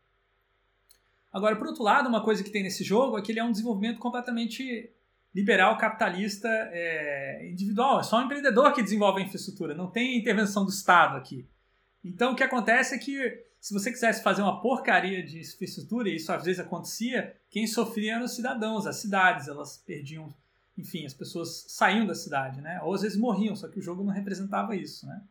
[1.31, 3.51] Agora, por outro lado, uma coisa que tem nesse jogo é que ele é um
[3.51, 4.89] desenvolvimento completamente
[5.35, 7.99] liberal, capitalista, é, individual.
[7.99, 11.45] É só o empreendedor que desenvolve a infraestrutura, não tem intervenção do Estado aqui.
[12.03, 16.15] Então, o que acontece é que se você quisesse fazer uma porcaria de infraestrutura, e
[16.15, 20.33] isso às vezes acontecia, quem sofria eram os cidadãos, as cidades, elas perdiam,
[20.77, 22.79] enfim, as pessoas saíam da cidade, né?
[22.83, 25.21] Ou às vezes morriam, só que o jogo não representava isso, né?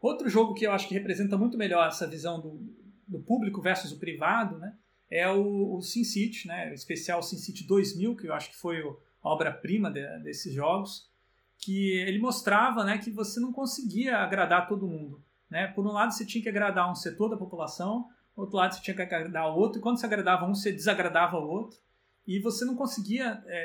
[0.00, 2.60] Outro jogo que eu acho que representa muito melhor essa visão do,
[3.06, 4.76] do público versus o privado, né?
[5.10, 6.70] É o, o SimCity, né?
[6.70, 11.10] O especial SimCity 2000, que eu acho que foi a obra-prima de, desses jogos,
[11.58, 15.22] que ele mostrava, né, que você não conseguia agradar todo mundo.
[15.48, 15.66] Né?
[15.66, 18.96] Por um lado, você tinha que agradar um setor da população, outro lado, você tinha
[18.96, 21.78] que agradar o outro, e quando você agradava um, você desagradava o outro,
[22.30, 23.64] e você não conseguia é,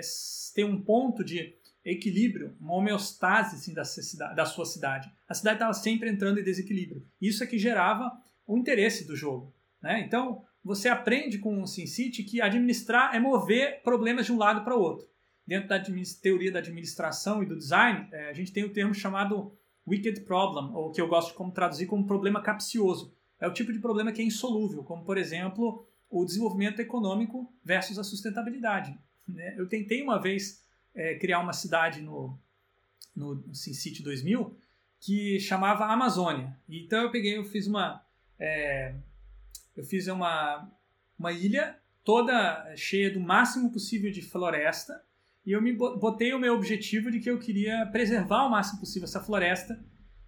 [0.56, 5.08] ter um ponto de equilíbrio, uma homeostase assim, da, da sua cidade.
[5.30, 7.06] A cidade estava sempre entrando em desequilíbrio.
[7.22, 8.12] Isso é que gerava
[8.48, 9.54] o interesse do jogo.
[9.80, 10.04] Né?
[10.04, 14.76] Então, você aprende com o SimCity que administrar é mover problemas de um lado para
[14.76, 15.08] o outro.
[15.46, 15.80] Dentro da
[16.20, 19.56] teoria da administração e do design, é, a gente tem o um termo chamado
[19.88, 23.14] wicked problem, ou que eu gosto de como traduzir como problema capcioso.
[23.40, 25.88] É o tipo de problema que é insolúvel, como por exemplo
[26.22, 28.98] o desenvolvimento econômico versus a sustentabilidade.
[29.28, 29.56] Né?
[29.58, 32.40] Eu tentei uma vez é, criar uma cidade no,
[33.16, 34.56] no SimCity 2000
[35.00, 36.58] que chamava Amazônia.
[36.70, 38.02] Então eu peguei, eu fiz uma,
[38.40, 38.96] é,
[39.76, 40.72] eu fiz uma,
[41.20, 45.04] uma ilha toda cheia do máximo possível de floresta
[45.46, 49.06] e eu me botei o meu objetivo de que eu queria preservar o máximo possível
[49.06, 49.84] essa floresta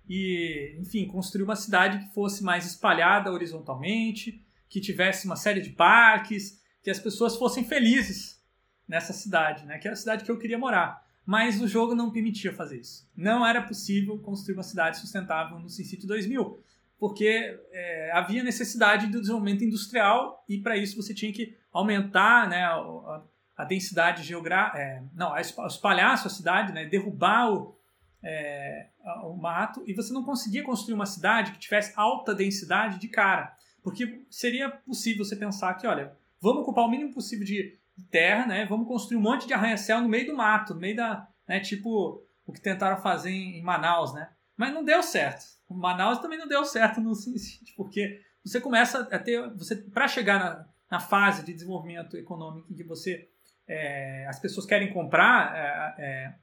[0.08, 5.72] e, enfim, construir uma cidade que fosse mais espalhada horizontalmente, que tivesse uma série de
[5.72, 8.42] parques, que as pessoas fossem felizes
[8.88, 9.78] nessa cidade, né?
[9.78, 11.06] Que era a cidade que eu queria morar.
[11.26, 13.10] Mas o jogo não permitia fazer isso.
[13.16, 16.64] Não era possível construir uma cidade sustentável no SimCity 2000,
[16.98, 22.64] porque é, havia necessidade do desenvolvimento industrial e para isso você tinha que aumentar, né?
[22.64, 23.22] A,
[23.58, 27.76] a densidade geográfica, é, não, espalhar a sua cidade, né, derrubar o,
[28.24, 28.90] é,
[29.24, 33.57] o mato, e você não conseguia construir uma cidade que tivesse alta densidade de cara.
[33.88, 37.80] Porque seria possível você pensar que, olha, vamos ocupar o mínimo possível de
[38.12, 41.26] terra, né, vamos construir um monte de arranha-céu no meio do mato, no meio da,
[41.48, 44.30] né, tipo o que tentaram fazer em Manaus, né?
[44.58, 45.46] Mas não deu certo.
[45.70, 50.38] Manaus também não deu certo no SimCity, porque você começa a ter, você para chegar
[50.38, 53.30] na, na fase de desenvolvimento econômico em que você
[53.66, 56.36] é, as pessoas querem comprar é, é,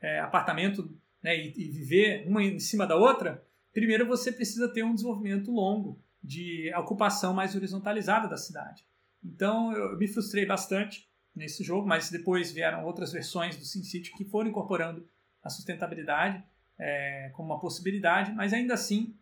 [0.00, 4.84] é, apartamento né, e, e, viver uma em cima da outra, primeiro você precisa ter
[4.84, 8.86] um desenvolvimento longo de ocupação mais horizontalizada da cidade.
[9.22, 11.06] Então eu me frustrei bastante
[11.36, 15.06] nesse jogo, mas depois vieram outras versões do SimCity que foram incorporando
[15.42, 16.42] a sustentabilidade
[16.78, 19.14] é, como uma possibilidade, mas ainda assim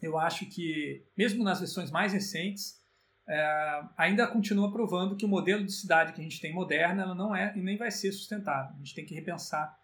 [0.00, 2.82] eu acho que, mesmo nas versões mais recentes,
[3.28, 7.14] é, ainda continua provando que o modelo de cidade que a gente tem moderna ela
[7.14, 8.74] não é e nem vai ser sustentável.
[8.74, 9.78] A gente tem que repensar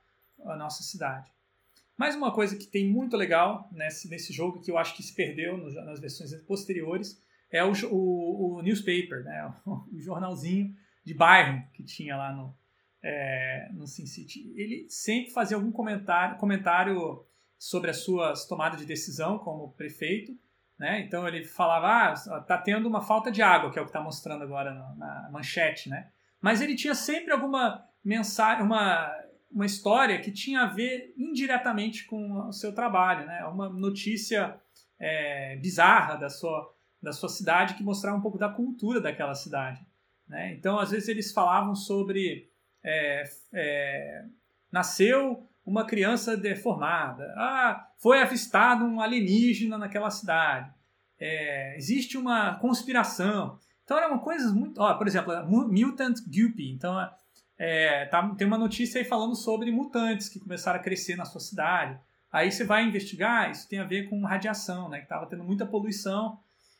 [0.44, 1.30] a nossa cidade.
[1.98, 5.14] Mais uma coisa que tem muito legal nesse, nesse jogo que eu acho que se
[5.14, 9.52] perdeu no, nas versões posteriores é o, o, o newspaper, né?
[9.66, 10.74] o, o, jornalzinho
[11.04, 12.56] de bairro que tinha lá no,
[13.02, 13.84] é, no.
[14.54, 17.26] Ele sempre fazia algum comentário, comentário
[17.58, 20.32] sobre as suas tomadas de decisão como prefeito
[20.78, 21.00] né?
[21.00, 24.00] Então ele falava, ah, tá tendo uma falta de água, que é o que está
[24.00, 26.08] mostrando agora na, na manchete, né?
[26.40, 29.12] Mas ele tinha sempre alguma mensagem, uma,
[29.50, 33.44] uma história que tinha a ver indiretamente com o seu trabalho, né?
[33.46, 34.60] Uma notícia
[34.98, 39.80] é, bizarra da sua, da sua cidade que mostrava um pouco da cultura daquela cidade.
[40.28, 40.52] Né?
[40.52, 42.50] Então, às vezes, eles falavam sobre.
[42.84, 44.24] É, é,
[44.70, 47.24] nasceu uma criança deformada.
[47.36, 50.72] Ah, foi avistado um alienígena naquela cidade.
[51.18, 53.58] É, existe uma conspiração.
[53.84, 54.80] Então eram coisas muito.
[54.80, 56.70] Ó, por exemplo, Mutant Guppy.
[56.70, 56.98] Então
[57.58, 61.40] é, tá, tem uma notícia aí falando sobre mutantes que começaram a crescer na sua
[61.40, 61.98] cidade.
[62.30, 64.98] Aí você vai investigar, isso tem a ver com radiação, né?
[64.98, 66.38] Que estava tendo muita poluição.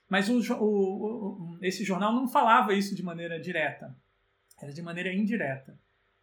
[0.09, 3.95] Mas o, o, o, esse jornal não falava isso de maneira direta.
[4.61, 5.77] Era de maneira indireta.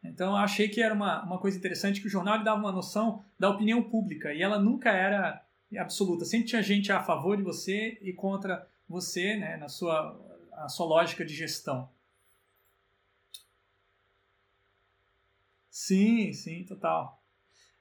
[0.04, 3.24] Então eu achei que era uma, uma coisa interessante que o jornal dava uma noção
[3.38, 5.44] da opinião pública e ela nunca era
[5.78, 6.26] absoluta.
[6.26, 10.16] Sempre tinha gente a favor de você e contra você, né, na sua,
[10.70, 11.90] sua lógica de gestão.
[15.76, 17.22] Sim, sim, total.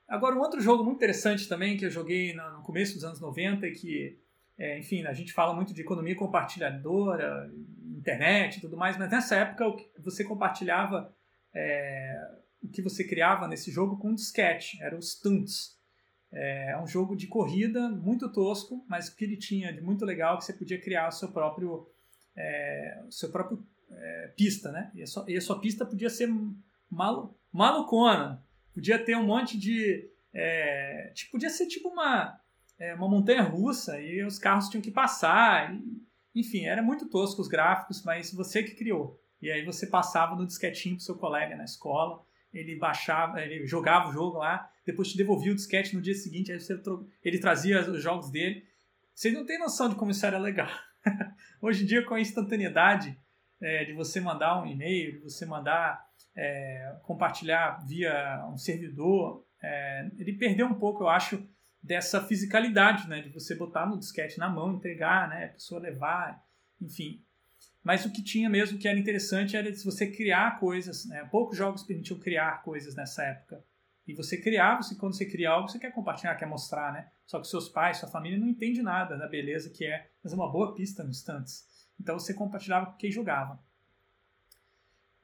[0.08, 3.70] Agora, um outro jogo muito interessante também que eu joguei no começo dos anos 90
[3.70, 4.18] que,
[4.58, 7.48] é, enfim, a gente fala muito de economia compartilhadora,
[7.96, 11.14] internet e tudo mais, mas nessa época você compartilhava
[11.54, 15.78] é, o que você criava nesse jogo com um disquete, eram os stunts.
[16.32, 20.04] É, é um jogo de corrida muito tosco, mas o que ele tinha de muito
[20.04, 21.88] legal que você podia criar o seu próprio,
[22.34, 24.90] é, o seu próprio é, pista, né?
[24.96, 26.28] E a, sua, e a, sua, pista podia ser
[26.90, 28.42] malu, malucona,
[28.72, 32.38] podia ter um monte de, é, tipo, podia ser tipo uma
[32.78, 37.40] é, uma montanha russa e os carros tinham que passar, e, enfim, era muito tosco
[37.40, 39.20] os gráficos, mas você que criou.
[39.40, 44.08] E aí você passava no disquetinho pro seu colega na escola, ele baixava, ele jogava
[44.08, 46.80] o jogo lá, depois te devolvia o disquete no dia seguinte, aí você,
[47.24, 48.66] ele trazia os jogos dele.
[49.14, 50.68] Vocês não têm noção de como isso era legal.
[51.60, 53.18] Hoje em dia, com a instantaneidade
[53.60, 56.03] é, de você mandar um e-mail, de você mandar
[56.36, 61.46] é, compartilhar via um servidor, é, ele perdeu um pouco, eu acho,
[61.82, 66.42] dessa fisicalidade, né, de você botar no disquete na mão, entregar, né, a pessoa levar,
[66.80, 67.22] enfim.
[67.82, 71.04] Mas o que tinha mesmo que era interessante era se você criar coisas.
[71.04, 71.22] Né?
[71.30, 73.62] Poucos jogos permitiam criar coisas nessa época.
[74.06, 77.10] E você criava, você, quando você cria algo, você quer compartilhar, quer mostrar, né?
[77.26, 80.50] Só que seus pais, sua família não entende nada da beleza que é fazer uma
[80.50, 81.66] boa pista nos instantes.
[81.98, 83.58] Então você compartilhava com quem jogava.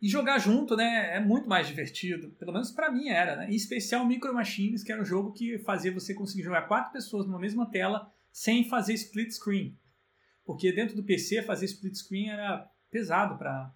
[0.01, 2.31] E jogar junto, né, é muito mais divertido.
[2.39, 3.51] Pelo menos para mim era, né?
[3.51, 7.27] Em especial Micro Machines, que era um jogo que fazia você conseguir jogar quatro pessoas
[7.27, 9.79] numa mesma tela sem fazer split screen
[10.51, 13.73] porque dentro do PC fazer split screen era pesado para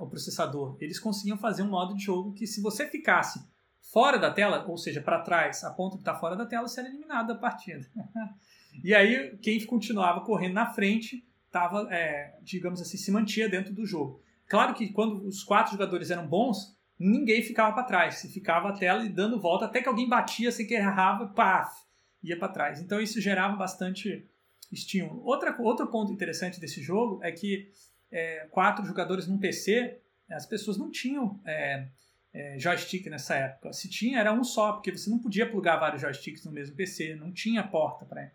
[0.00, 0.76] o processador.
[0.80, 3.42] Eles conseguiam fazer um modo de jogo que se você ficasse
[3.90, 6.68] fora da tela, ou seja, para trás, a ponto de estar tá fora da tela,
[6.68, 7.86] você era eliminado da partida.
[8.84, 13.86] e aí quem continuava correndo na frente estava, é, digamos assim, se mantinha dentro do
[13.86, 14.22] jogo.
[14.48, 18.16] Claro que quando os quatro jogadores eram bons, ninguém ficava para trás.
[18.16, 21.84] Se ficava a tela e dando volta até que alguém batia, sem que errava, paf,
[22.22, 22.80] ia para trás.
[22.80, 24.26] Então isso gerava bastante
[24.72, 25.22] estímulo.
[25.24, 27.70] Outra, outro ponto interessante desse jogo é que
[28.10, 31.88] é, quatro jogadores num PC, as pessoas não tinham é,
[32.32, 33.72] é, joystick nessa época.
[33.72, 37.14] Se tinha, era um só, porque você não podia plugar vários joysticks no mesmo PC,
[37.14, 38.30] não tinha porta para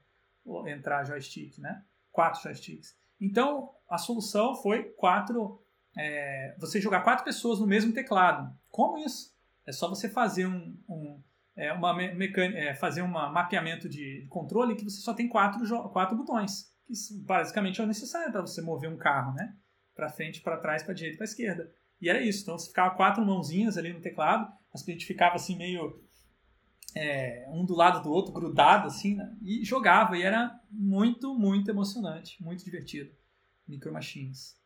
[0.71, 1.83] entrar joystick, né?
[2.11, 2.95] Quatro joysticks.
[3.19, 5.62] Então, a solução foi quatro.
[5.97, 8.53] É, você jogar quatro pessoas no mesmo teclado.
[8.69, 9.33] Como isso?
[9.65, 11.21] É só você fazer um, um
[11.55, 16.17] é, uma mecânica, é, fazer um mapeamento de controle que você só tem quatro, quatro
[16.17, 19.55] botões, que basicamente é o necessário para você mover um carro, né?
[19.95, 21.71] Para frente, para trás, para direita, para esquerda.
[22.01, 22.41] E era isso.
[22.41, 26.03] Então você ficava quatro mãozinhas ali no teclado, a gente ficava assim meio
[26.95, 29.35] é, um do lado do outro, grudado assim, né?
[29.41, 30.17] e jogava.
[30.17, 33.11] E era muito, muito emocionante, muito divertido.
[33.67, 34.57] Micro Machines.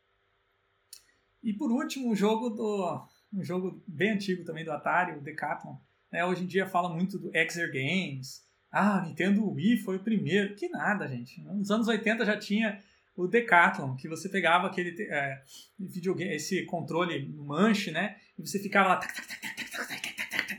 [1.42, 5.76] E por último, um jogo do um jogo bem antigo também do Atari, o Decathlon,
[6.10, 6.24] né?
[6.24, 8.46] Hoje em dia fala muito do Exer Games.
[8.70, 10.54] Ah, Nintendo Wii foi o primeiro.
[10.54, 11.40] Que nada, gente.
[11.42, 12.80] Nos anos 80 já tinha
[13.16, 15.42] o Decathlon, que você pegava aquele é,
[15.78, 18.16] videogame, esse controle manche, né?
[18.38, 19.00] E você ficava lá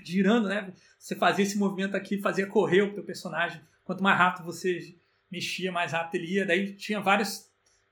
[0.04, 0.74] girando, né?
[0.98, 3.62] Você fazia esse movimento aqui, fazia correr o teu personagem.
[3.84, 4.96] Quanto mais rápido você
[5.32, 6.46] mexia, mais rápido ele ia.
[6.46, 7.49] Daí tinha várias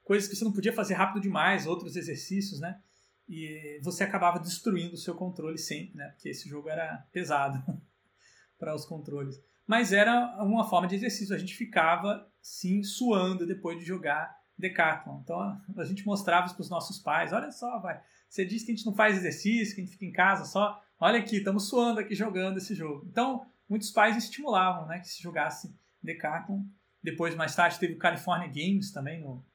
[0.08, 2.80] coisas que você não podia fazer rápido demais, outros exercícios, né?
[3.28, 6.08] e você acabava destruindo o seu controle sempre, né?
[6.10, 7.62] Porque esse jogo era pesado
[8.58, 9.36] para os controles.
[9.66, 11.36] Mas era uma forma de exercício.
[11.36, 15.20] A gente ficava, sim, suando depois de jogar Decathlon.
[15.22, 17.34] Então a gente mostrava isso para os nossos pais.
[17.34, 18.01] Olha só, vai.
[18.30, 20.82] Você diz que a gente não faz exercício, que a gente fica em casa só.
[20.97, 23.05] Olha aqui, estamos suando aqui jogando esse jogo.
[23.12, 26.64] Então muitos pais estimulavam, né, que se jogasse Decathlon.
[27.03, 29.45] Depois, mais tarde, teve o California Games também, no,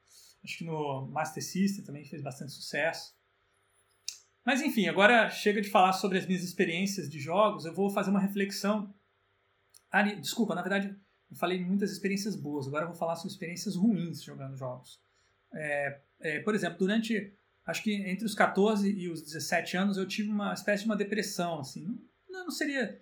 [0.43, 3.15] acho que no Master System também, fez bastante sucesso.
[4.45, 8.09] Mas enfim, agora chega de falar sobre as minhas experiências de jogos, eu vou fazer
[8.09, 8.93] uma reflexão.
[9.89, 10.95] Ah, desculpa, na verdade,
[11.31, 15.01] eu falei muitas experiências boas, agora eu vou falar sobre experiências ruins jogando jogos.
[15.53, 17.33] É, é, por exemplo, durante
[17.65, 20.97] acho que entre os 14 e os 17 anos eu tive uma espécie de uma
[20.97, 21.85] depressão, assim.
[22.29, 23.01] Não, não seria.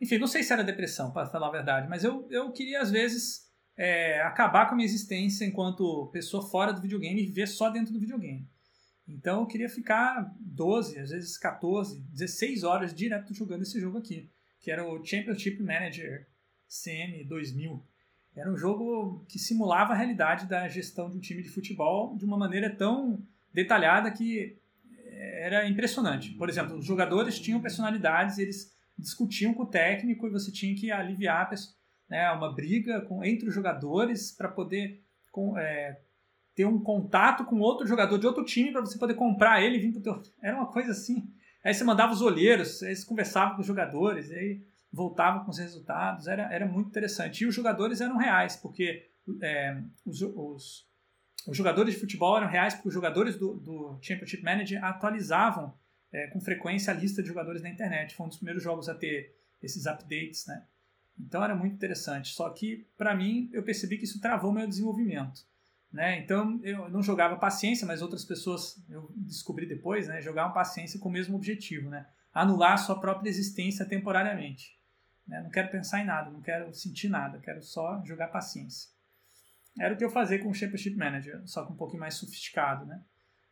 [0.00, 2.90] Enfim, não sei se era depressão, para falar a verdade, mas eu, eu queria, às
[2.90, 3.47] vezes,
[3.78, 7.92] é, acabar com a minha existência enquanto pessoa fora do videogame e viver só dentro
[7.92, 8.44] do videogame.
[9.06, 14.28] Então eu queria ficar 12, às vezes 14, 16 horas direto jogando esse jogo aqui,
[14.60, 16.26] que era o Championship Manager
[16.68, 17.82] CM 2000.
[18.34, 22.24] Era um jogo que simulava a realidade da gestão de um time de futebol de
[22.24, 23.24] uma maneira tão
[23.54, 24.58] detalhada que
[24.92, 26.32] eh, era impressionante.
[26.32, 30.90] Por exemplo, os jogadores tinham personalidades, eles discutiam com o técnico e você tinha que
[30.90, 31.48] aliviar
[32.08, 36.00] né, uma briga com, entre os jogadores para poder com, é,
[36.54, 39.80] ter um contato com outro jogador de outro time para você poder comprar ele e
[39.80, 40.22] vir pro teu...
[40.42, 41.30] Era uma coisa assim.
[41.64, 46.26] Aí você mandava os olheiros, eles conversavam com os jogadores, aí voltavam com os resultados,
[46.26, 47.44] era, era muito interessante.
[47.44, 49.10] E os jogadores eram reais, porque
[49.42, 50.88] é, os, os
[51.48, 55.74] os jogadores de futebol eram reais porque os jogadores do, do Championship Manager atualizavam
[56.12, 58.14] é, com frequência a lista de jogadores na internet.
[58.14, 60.66] Foi um dos primeiros jogos a ter esses updates, né?
[61.20, 62.32] Então era muito interessante.
[62.32, 65.46] Só que, para mim, eu percebi que isso travou meu desenvolvimento.
[65.92, 66.18] Né?
[66.20, 71.08] Então eu não jogava paciência, mas outras pessoas, eu descobri depois, né, jogavam paciência com
[71.08, 72.06] o mesmo objetivo, né?
[72.32, 74.78] anular a sua própria existência temporariamente.
[75.26, 75.40] Né?
[75.42, 78.90] Não quero pensar em nada, não quero sentir nada, quero só jogar paciência.
[79.78, 82.84] Era o que eu fazia com o Championship Manager, só que um pouquinho mais sofisticado,
[82.84, 83.00] né?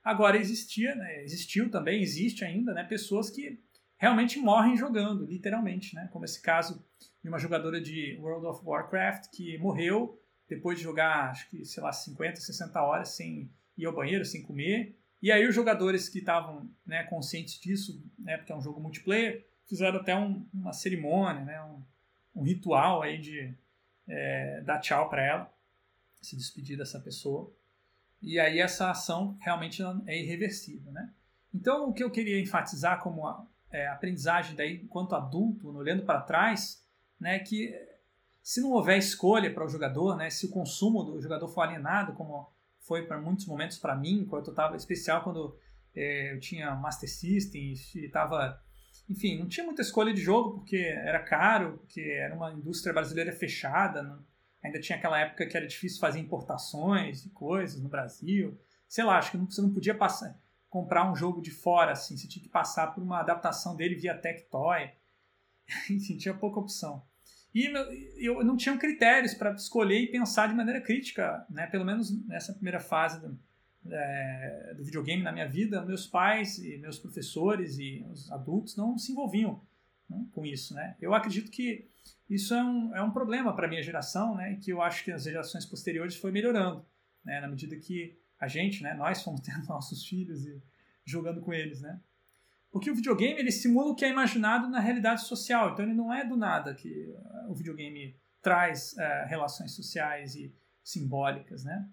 [0.02, 3.60] Agora existia, né, existiu também, existe ainda, né, pessoas que
[3.96, 6.08] realmente morrem jogando, literalmente, né?
[6.12, 6.84] Como esse caso
[7.22, 11.82] de uma jogadora de World of Warcraft que morreu depois de jogar, acho que, sei
[11.82, 14.96] lá, 50, 60 horas sem ir ao banheiro, sem comer.
[15.20, 19.44] E aí os jogadores que estavam né, conscientes disso, né, porque é um jogo multiplayer,
[19.66, 21.82] fizeram até um, uma cerimônia, né, um,
[22.36, 23.52] um, ritual aí de
[24.06, 25.52] é, dar tchau para ela
[26.20, 27.52] se despedir dessa pessoa.
[28.22, 31.12] E aí essa ação realmente é irreversível, né?
[31.54, 36.20] Então o que eu queria enfatizar como a, é, aprendizagem daí enquanto adulto, olhando para
[36.20, 36.84] trás,
[37.20, 37.74] né, que
[38.42, 42.12] se não houver escolha para o jogador, né, se o consumo do jogador for alienado,
[42.14, 42.50] como
[42.80, 45.58] foi para muitos momentos para mim, quando eu estava especial quando
[45.94, 48.60] é, eu tinha Master System e estava
[49.08, 53.32] enfim, não tinha muita escolha de jogo porque era caro, porque era uma indústria brasileira
[53.32, 54.24] fechada, não,
[54.66, 58.58] Ainda tinha aquela época que era difícil fazer importações de coisas no Brasil.
[58.88, 60.36] Sei lá, acho que você não podia passar,
[60.68, 62.16] comprar um jogo de fora, assim.
[62.16, 64.90] Você tinha que passar por uma adaptação dele via Tectoy.
[65.90, 67.02] Enfim, tinha pouca opção.
[67.54, 67.72] E
[68.18, 71.66] eu não tinha critérios para escolher e pensar de maneira crítica, né?
[71.66, 73.38] pelo menos nessa primeira fase do,
[73.90, 75.82] é, do videogame na minha vida.
[75.82, 79.62] Meus pais e meus professores e os adultos não se envolviam
[80.08, 80.74] né, com isso.
[80.74, 80.96] Né?
[81.00, 81.88] Eu acredito que
[82.28, 85.12] isso é um, é um problema para a minha geração, né, que eu acho que
[85.12, 86.84] as gerações posteriores foi melhorando,
[87.24, 90.62] né, na medida que a gente, né, nós fomos tendo nossos filhos e
[91.04, 92.00] jogando com eles, né.
[92.70, 96.12] Porque o videogame ele simula o que é imaginado na realidade social, então ele não
[96.12, 97.14] é do nada que
[97.48, 101.88] o videogame traz uh, relações sociais e simbólicas, né.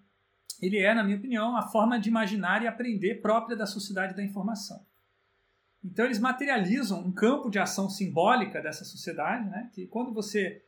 [0.60, 4.22] Ele é, na minha opinião, a forma de imaginar e aprender própria da sociedade da
[4.22, 4.84] informação.
[5.84, 9.70] Então eles materializam um campo de ação simbólica dessa sociedade, né?
[9.72, 10.64] que quando você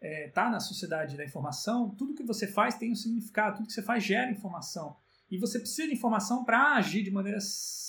[0.00, 3.56] está é, é, tá na sociedade da informação, tudo que você faz tem um significado,
[3.56, 4.96] tudo que você faz gera informação.
[5.30, 7.38] E você precisa de informação para agir de maneira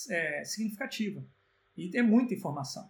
[0.09, 1.23] é, significativa.
[1.77, 2.89] E tem muita informação.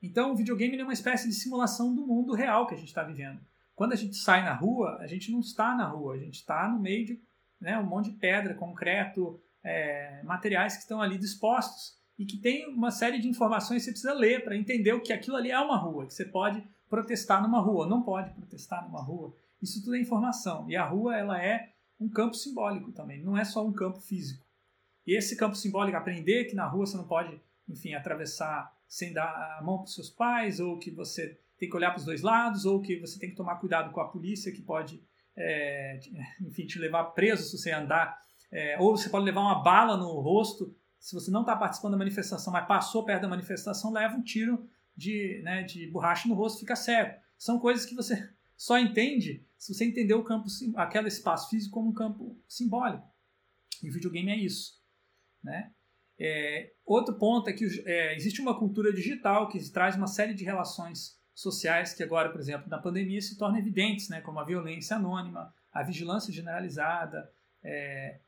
[0.00, 3.02] Então o videogame é uma espécie de simulação do mundo real que a gente está
[3.02, 3.40] vivendo.
[3.74, 6.68] Quando a gente sai na rua, a gente não está na rua, a gente está
[6.68, 7.20] no meio de
[7.60, 12.66] né, um monte de pedra, concreto, é, materiais que estão ali dispostos e que tem
[12.68, 15.58] uma série de informações que você precisa ler para entender o que aquilo ali é
[15.58, 19.32] uma rua, que você pode protestar numa rua, não pode protestar numa rua.
[19.62, 20.68] Isso tudo é informação.
[20.68, 24.44] E a rua ela é um campo simbólico também, não é só um campo físico.
[25.06, 29.58] E esse campo simbólico, aprender que na rua você não pode, enfim, atravessar sem dar
[29.58, 32.22] a mão para os seus pais, ou que você tem que olhar para os dois
[32.22, 35.00] lados, ou que você tem que tomar cuidado com a polícia que pode,
[35.36, 36.00] é,
[36.42, 38.20] enfim, te levar preso se você andar,
[38.50, 41.98] é, ou você pode levar uma bala no rosto se você não está participando da
[41.98, 46.60] manifestação, mas passou perto da manifestação, leva um tiro de, né, de borracha no rosto,
[46.60, 47.18] fica cego.
[47.38, 51.90] São coisas que você só entende se você entender o campo, aquele espaço físico como
[51.90, 53.06] um campo simbólico.
[53.82, 54.80] E o videogame é isso.
[55.42, 55.70] Né?
[56.18, 60.44] É, outro ponto é que é, existe uma cultura digital que traz uma série de
[60.44, 64.20] relações sociais que agora, por exemplo, na pandemia se tornam evidentes, né?
[64.20, 67.30] como a violência anônima, a vigilância generalizada,
[67.62, 68.20] é,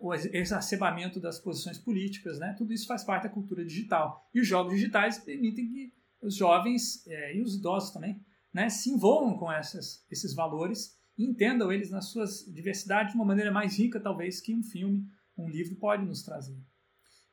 [0.00, 2.54] o exacerbamento das posições políticas, né?
[2.56, 4.28] tudo isso faz parte da cultura digital.
[4.34, 8.20] E os jogos digitais permitem que os jovens é, e os idosos também
[8.52, 13.24] né, se envolvam com essas, esses valores e entendam eles nas suas diversidades de uma
[13.24, 15.06] maneira mais rica, talvez, que um filme
[15.36, 16.56] um livro pode nos trazer.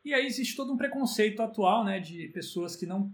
[0.03, 3.13] E aí existe todo um preconceito atual né, de pessoas que não,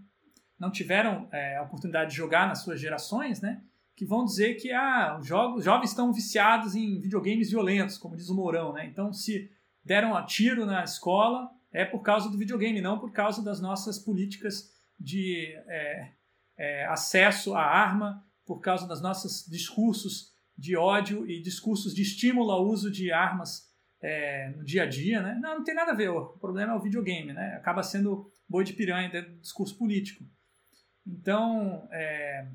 [0.58, 3.62] não tiveram é, a oportunidade de jogar nas suas gerações, né,
[3.98, 8.34] que vão dizer que ah, os, jovens estão viciados em videogames violentos, como diz o
[8.34, 8.72] Mourão.
[8.72, 8.86] Né?
[8.86, 9.50] Então, se
[9.84, 13.98] deram a tiro na escola, é por causa do videogame, não por causa das nossas
[13.98, 16.12] políticas de é,
[16.56, 22.52] é, acesso à arma, por causa dos nossos discursos de ódio e discursos de estímulo
[22.52, 23.68] ao uso de armas
[24.00, 25.36] é, no dia a dia, né?
[25.42, 26.08] Não, não tem nada a ver.
[26.10, 27.56] O problema é o videogame, né?
[27.56, 30.24] Acaba sendo boi de piranha dentro do discurso político.
[31.04, 32.46] Então, é,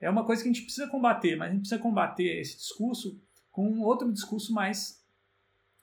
[0.00, 3.20] é uma coisa que a gente precisa combater, mas a gente precisa combater esse discurso
[3.50, 5.04] com um outro discurso mais,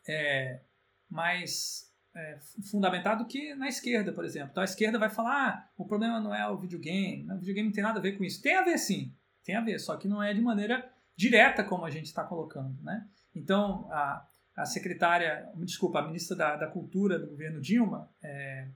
[0.07, 0.61] é,
[1.09, 2.39] mais é,
[2.72, 4.49] fundamentado que na esquerda, por exemplo.
[4.51, 7.74] Então a esquerda vai falar: ah, o problema não é o videogame, o videogame não
[7.74, 8.41] tem nada a ver com isso.
[8.41, 9.13] Tem a ver sim,
[9.43, 12.82] tem a ver, só que não é de maneira direta como a gente está colocando.
[12.82, 13.05] Né?
[13.36, 18.68] Então, a, a secretária, desculpa, a ministra da, da Cultura do governo Dilma, é,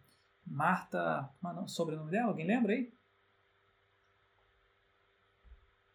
[0.46, 2.30] Marta, é sobrenome dela?
[2.30, 2.92] Alguém lembra aí?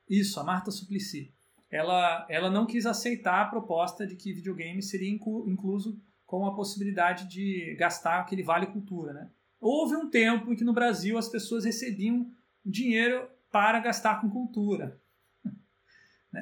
[0.08, 1.32] Isso, a Marta Suplicy.
[1.70, 7.28] Ela, ela não quis aceitar a proposta de que videogame seria incluso com a possibilidade
[7.28, 9.12] de gastar aquele vale cultura.
[9.12, 9.30] Né?
[9.60, 12.30] Houve um tempo em que no Brasil as pessoas recebiam
[12.64, 15.00] dinheiro para gastar com cultura.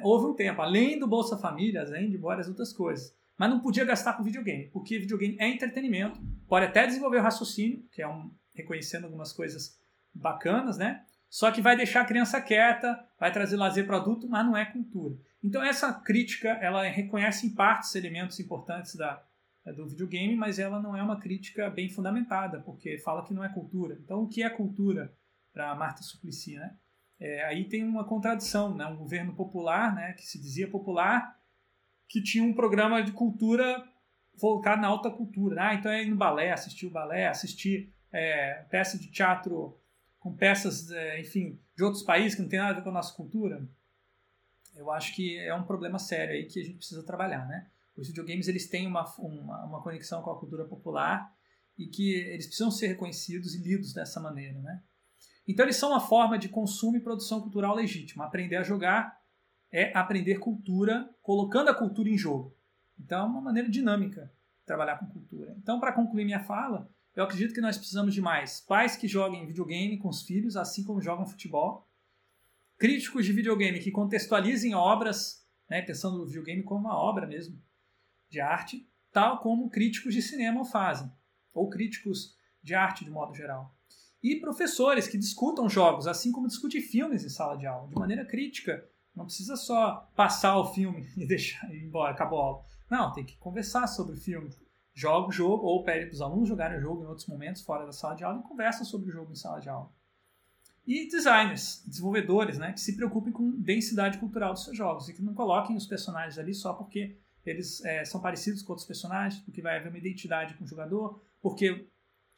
[0.03, 3.83] Houve um tempo, além do Bolsa Família, além de várias outras coisas mas não podia
[3.83, 8.31] gastar com videogame, porque videogame é entretenimento, pode até desenvolver o raciocínio, que é um
[8.53, 9.77] reconhecendo algumas coisas
[10.13, 11.03] bacanas, né?
[11.35, 14.63] Só que vai deixar a criança quieta, vai trazer lazer para adulto, mas não é
[14.63, 15.17] cultura.
[15.43, 19.21] Então essa crítica, ela reconhece em partes elementos importantes da,
[19.75, 23.49] do videogame, mas ela não é uma crítica bem fundamentada, porque fala que não é
[23.49, 23.97] cultura.
[24.01, 25.13] Então o que é cultura
[25.51, 26.77] para Marta Suplicy, né?
[27.19, 28.85] É, aí tem uma contradição, né?
[28.85, 31.37] Um governo popular, né, que se dizia popular,
[32.07, 33.85] que tinha um programa de cultura
[34.39, 35.67] voltado na alta cultura.
[35.67, 39.77] Ah, então é ir no balé, assistir o balé, assistir é, peça de teatro
[40.25, 42.93] com peças, é, enfim, de outros países que não tem nada a ver com a
[42.93, 43.63] nossa cultura.
[44.75, 47.67] Eu acho que é um problema sério aí que a gente precisa trabalhar, né?
[47.95, 51.31] Os videogames eles têm uma, uma, uma conexão com a cultura popular
[51.77, 54.81] e que eles precisam ser reconhecidos e lidos dessa maneira, né?
[55.47, 58.25] Então eles são uma forma de consumo e produção cultural legítima.
[58.25, 59.21] Aprender a jogar
[59.71, 62.57] é aprender cultura, colocando a cultura em jogo.
[62.99, 65.55] Então, é uma maneira dinâmica de trabalhar com cultura.
[65.59, 69.45] Então, para concluir minha fala, eu acredito que nós precisamos de mais pais que joguem
[69.45, 71.89] videogame com os filhos, assim como jogam futebol,
[72.77, 77.61] críticos de videogame que contextualizem obras, né, pensando no videogame como uma obra mesmo
[78.29, 81.09] de arte, tal como críticos de cinema fazem,
[81.53, 83.73] ou críticos de arte de modo geral.
[84.21, 88.25] E professores que discutam jogos, assim como discutem filmes em sala de aula, de maneira
[88.25, 88.83] crítica,
[89.15, 92.65] não precisa só passar o filme e deixar ir embora, acabou a aula.
[92.89, 94.49] Não, tem que conversar sobre o filme.
[94.95, 97.85] Joga o jogo, ou pede para os alunos jogarem o jogo em outros momentos fora
[97.85, 99.91] da sala de aula e conversa sobre o jogo em sala de aula.
[100.87, 105.21] E designers, desenvolvedores, né, que se preocupem com densidade cultural dos seus jogos e que
[105.21, 109.61] não coloquem os personagens ali só porque eles é, são parecidos com outros personagens, porque
[109.61, 111.87] vai haver uma identidade com o jogador, porque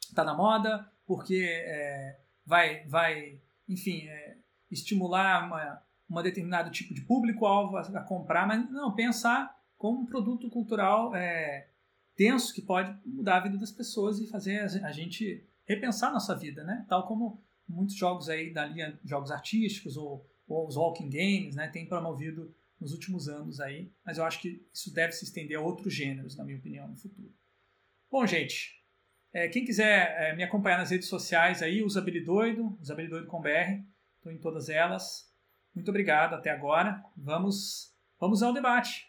[0.00, 4.36] está na moda, porque é, vai, vai, enfim, é,
[4.70, 10.06] estimular uma, um determinado tipo de público-alvo a, a, comprar, mas não, pensar como um
[10.06, 11.67] produto cultural é,
[12.18, 16.64] denso que pode mudar a vida das pessoas e fazer a, gente repensar nossa vida,
[16.64, 16.84] né?
[16.88, 21.68] Tal como muitos jogos aí da linha jogos artísticos ou, ou os walking games, né,
[21.68, 25.60] tem promovido nos últimos anos aí, mas eu acho que isso deve se estender a
[25.60, 27.32] outros gêneros, na minha opinião, no futuro.
[28.10, 28.82] Bom, gente,
[29.32, 33.84] é, quem quiser é, me acompanhar nas redes sociais aí, usabilidoido, usabilidoido com BR,
[34.16, 35.30] estou em todas elas.
[35.74, 37.02] Muito obrigado até agora.
[37.16, 39.07] Vamos, vamos ao debate.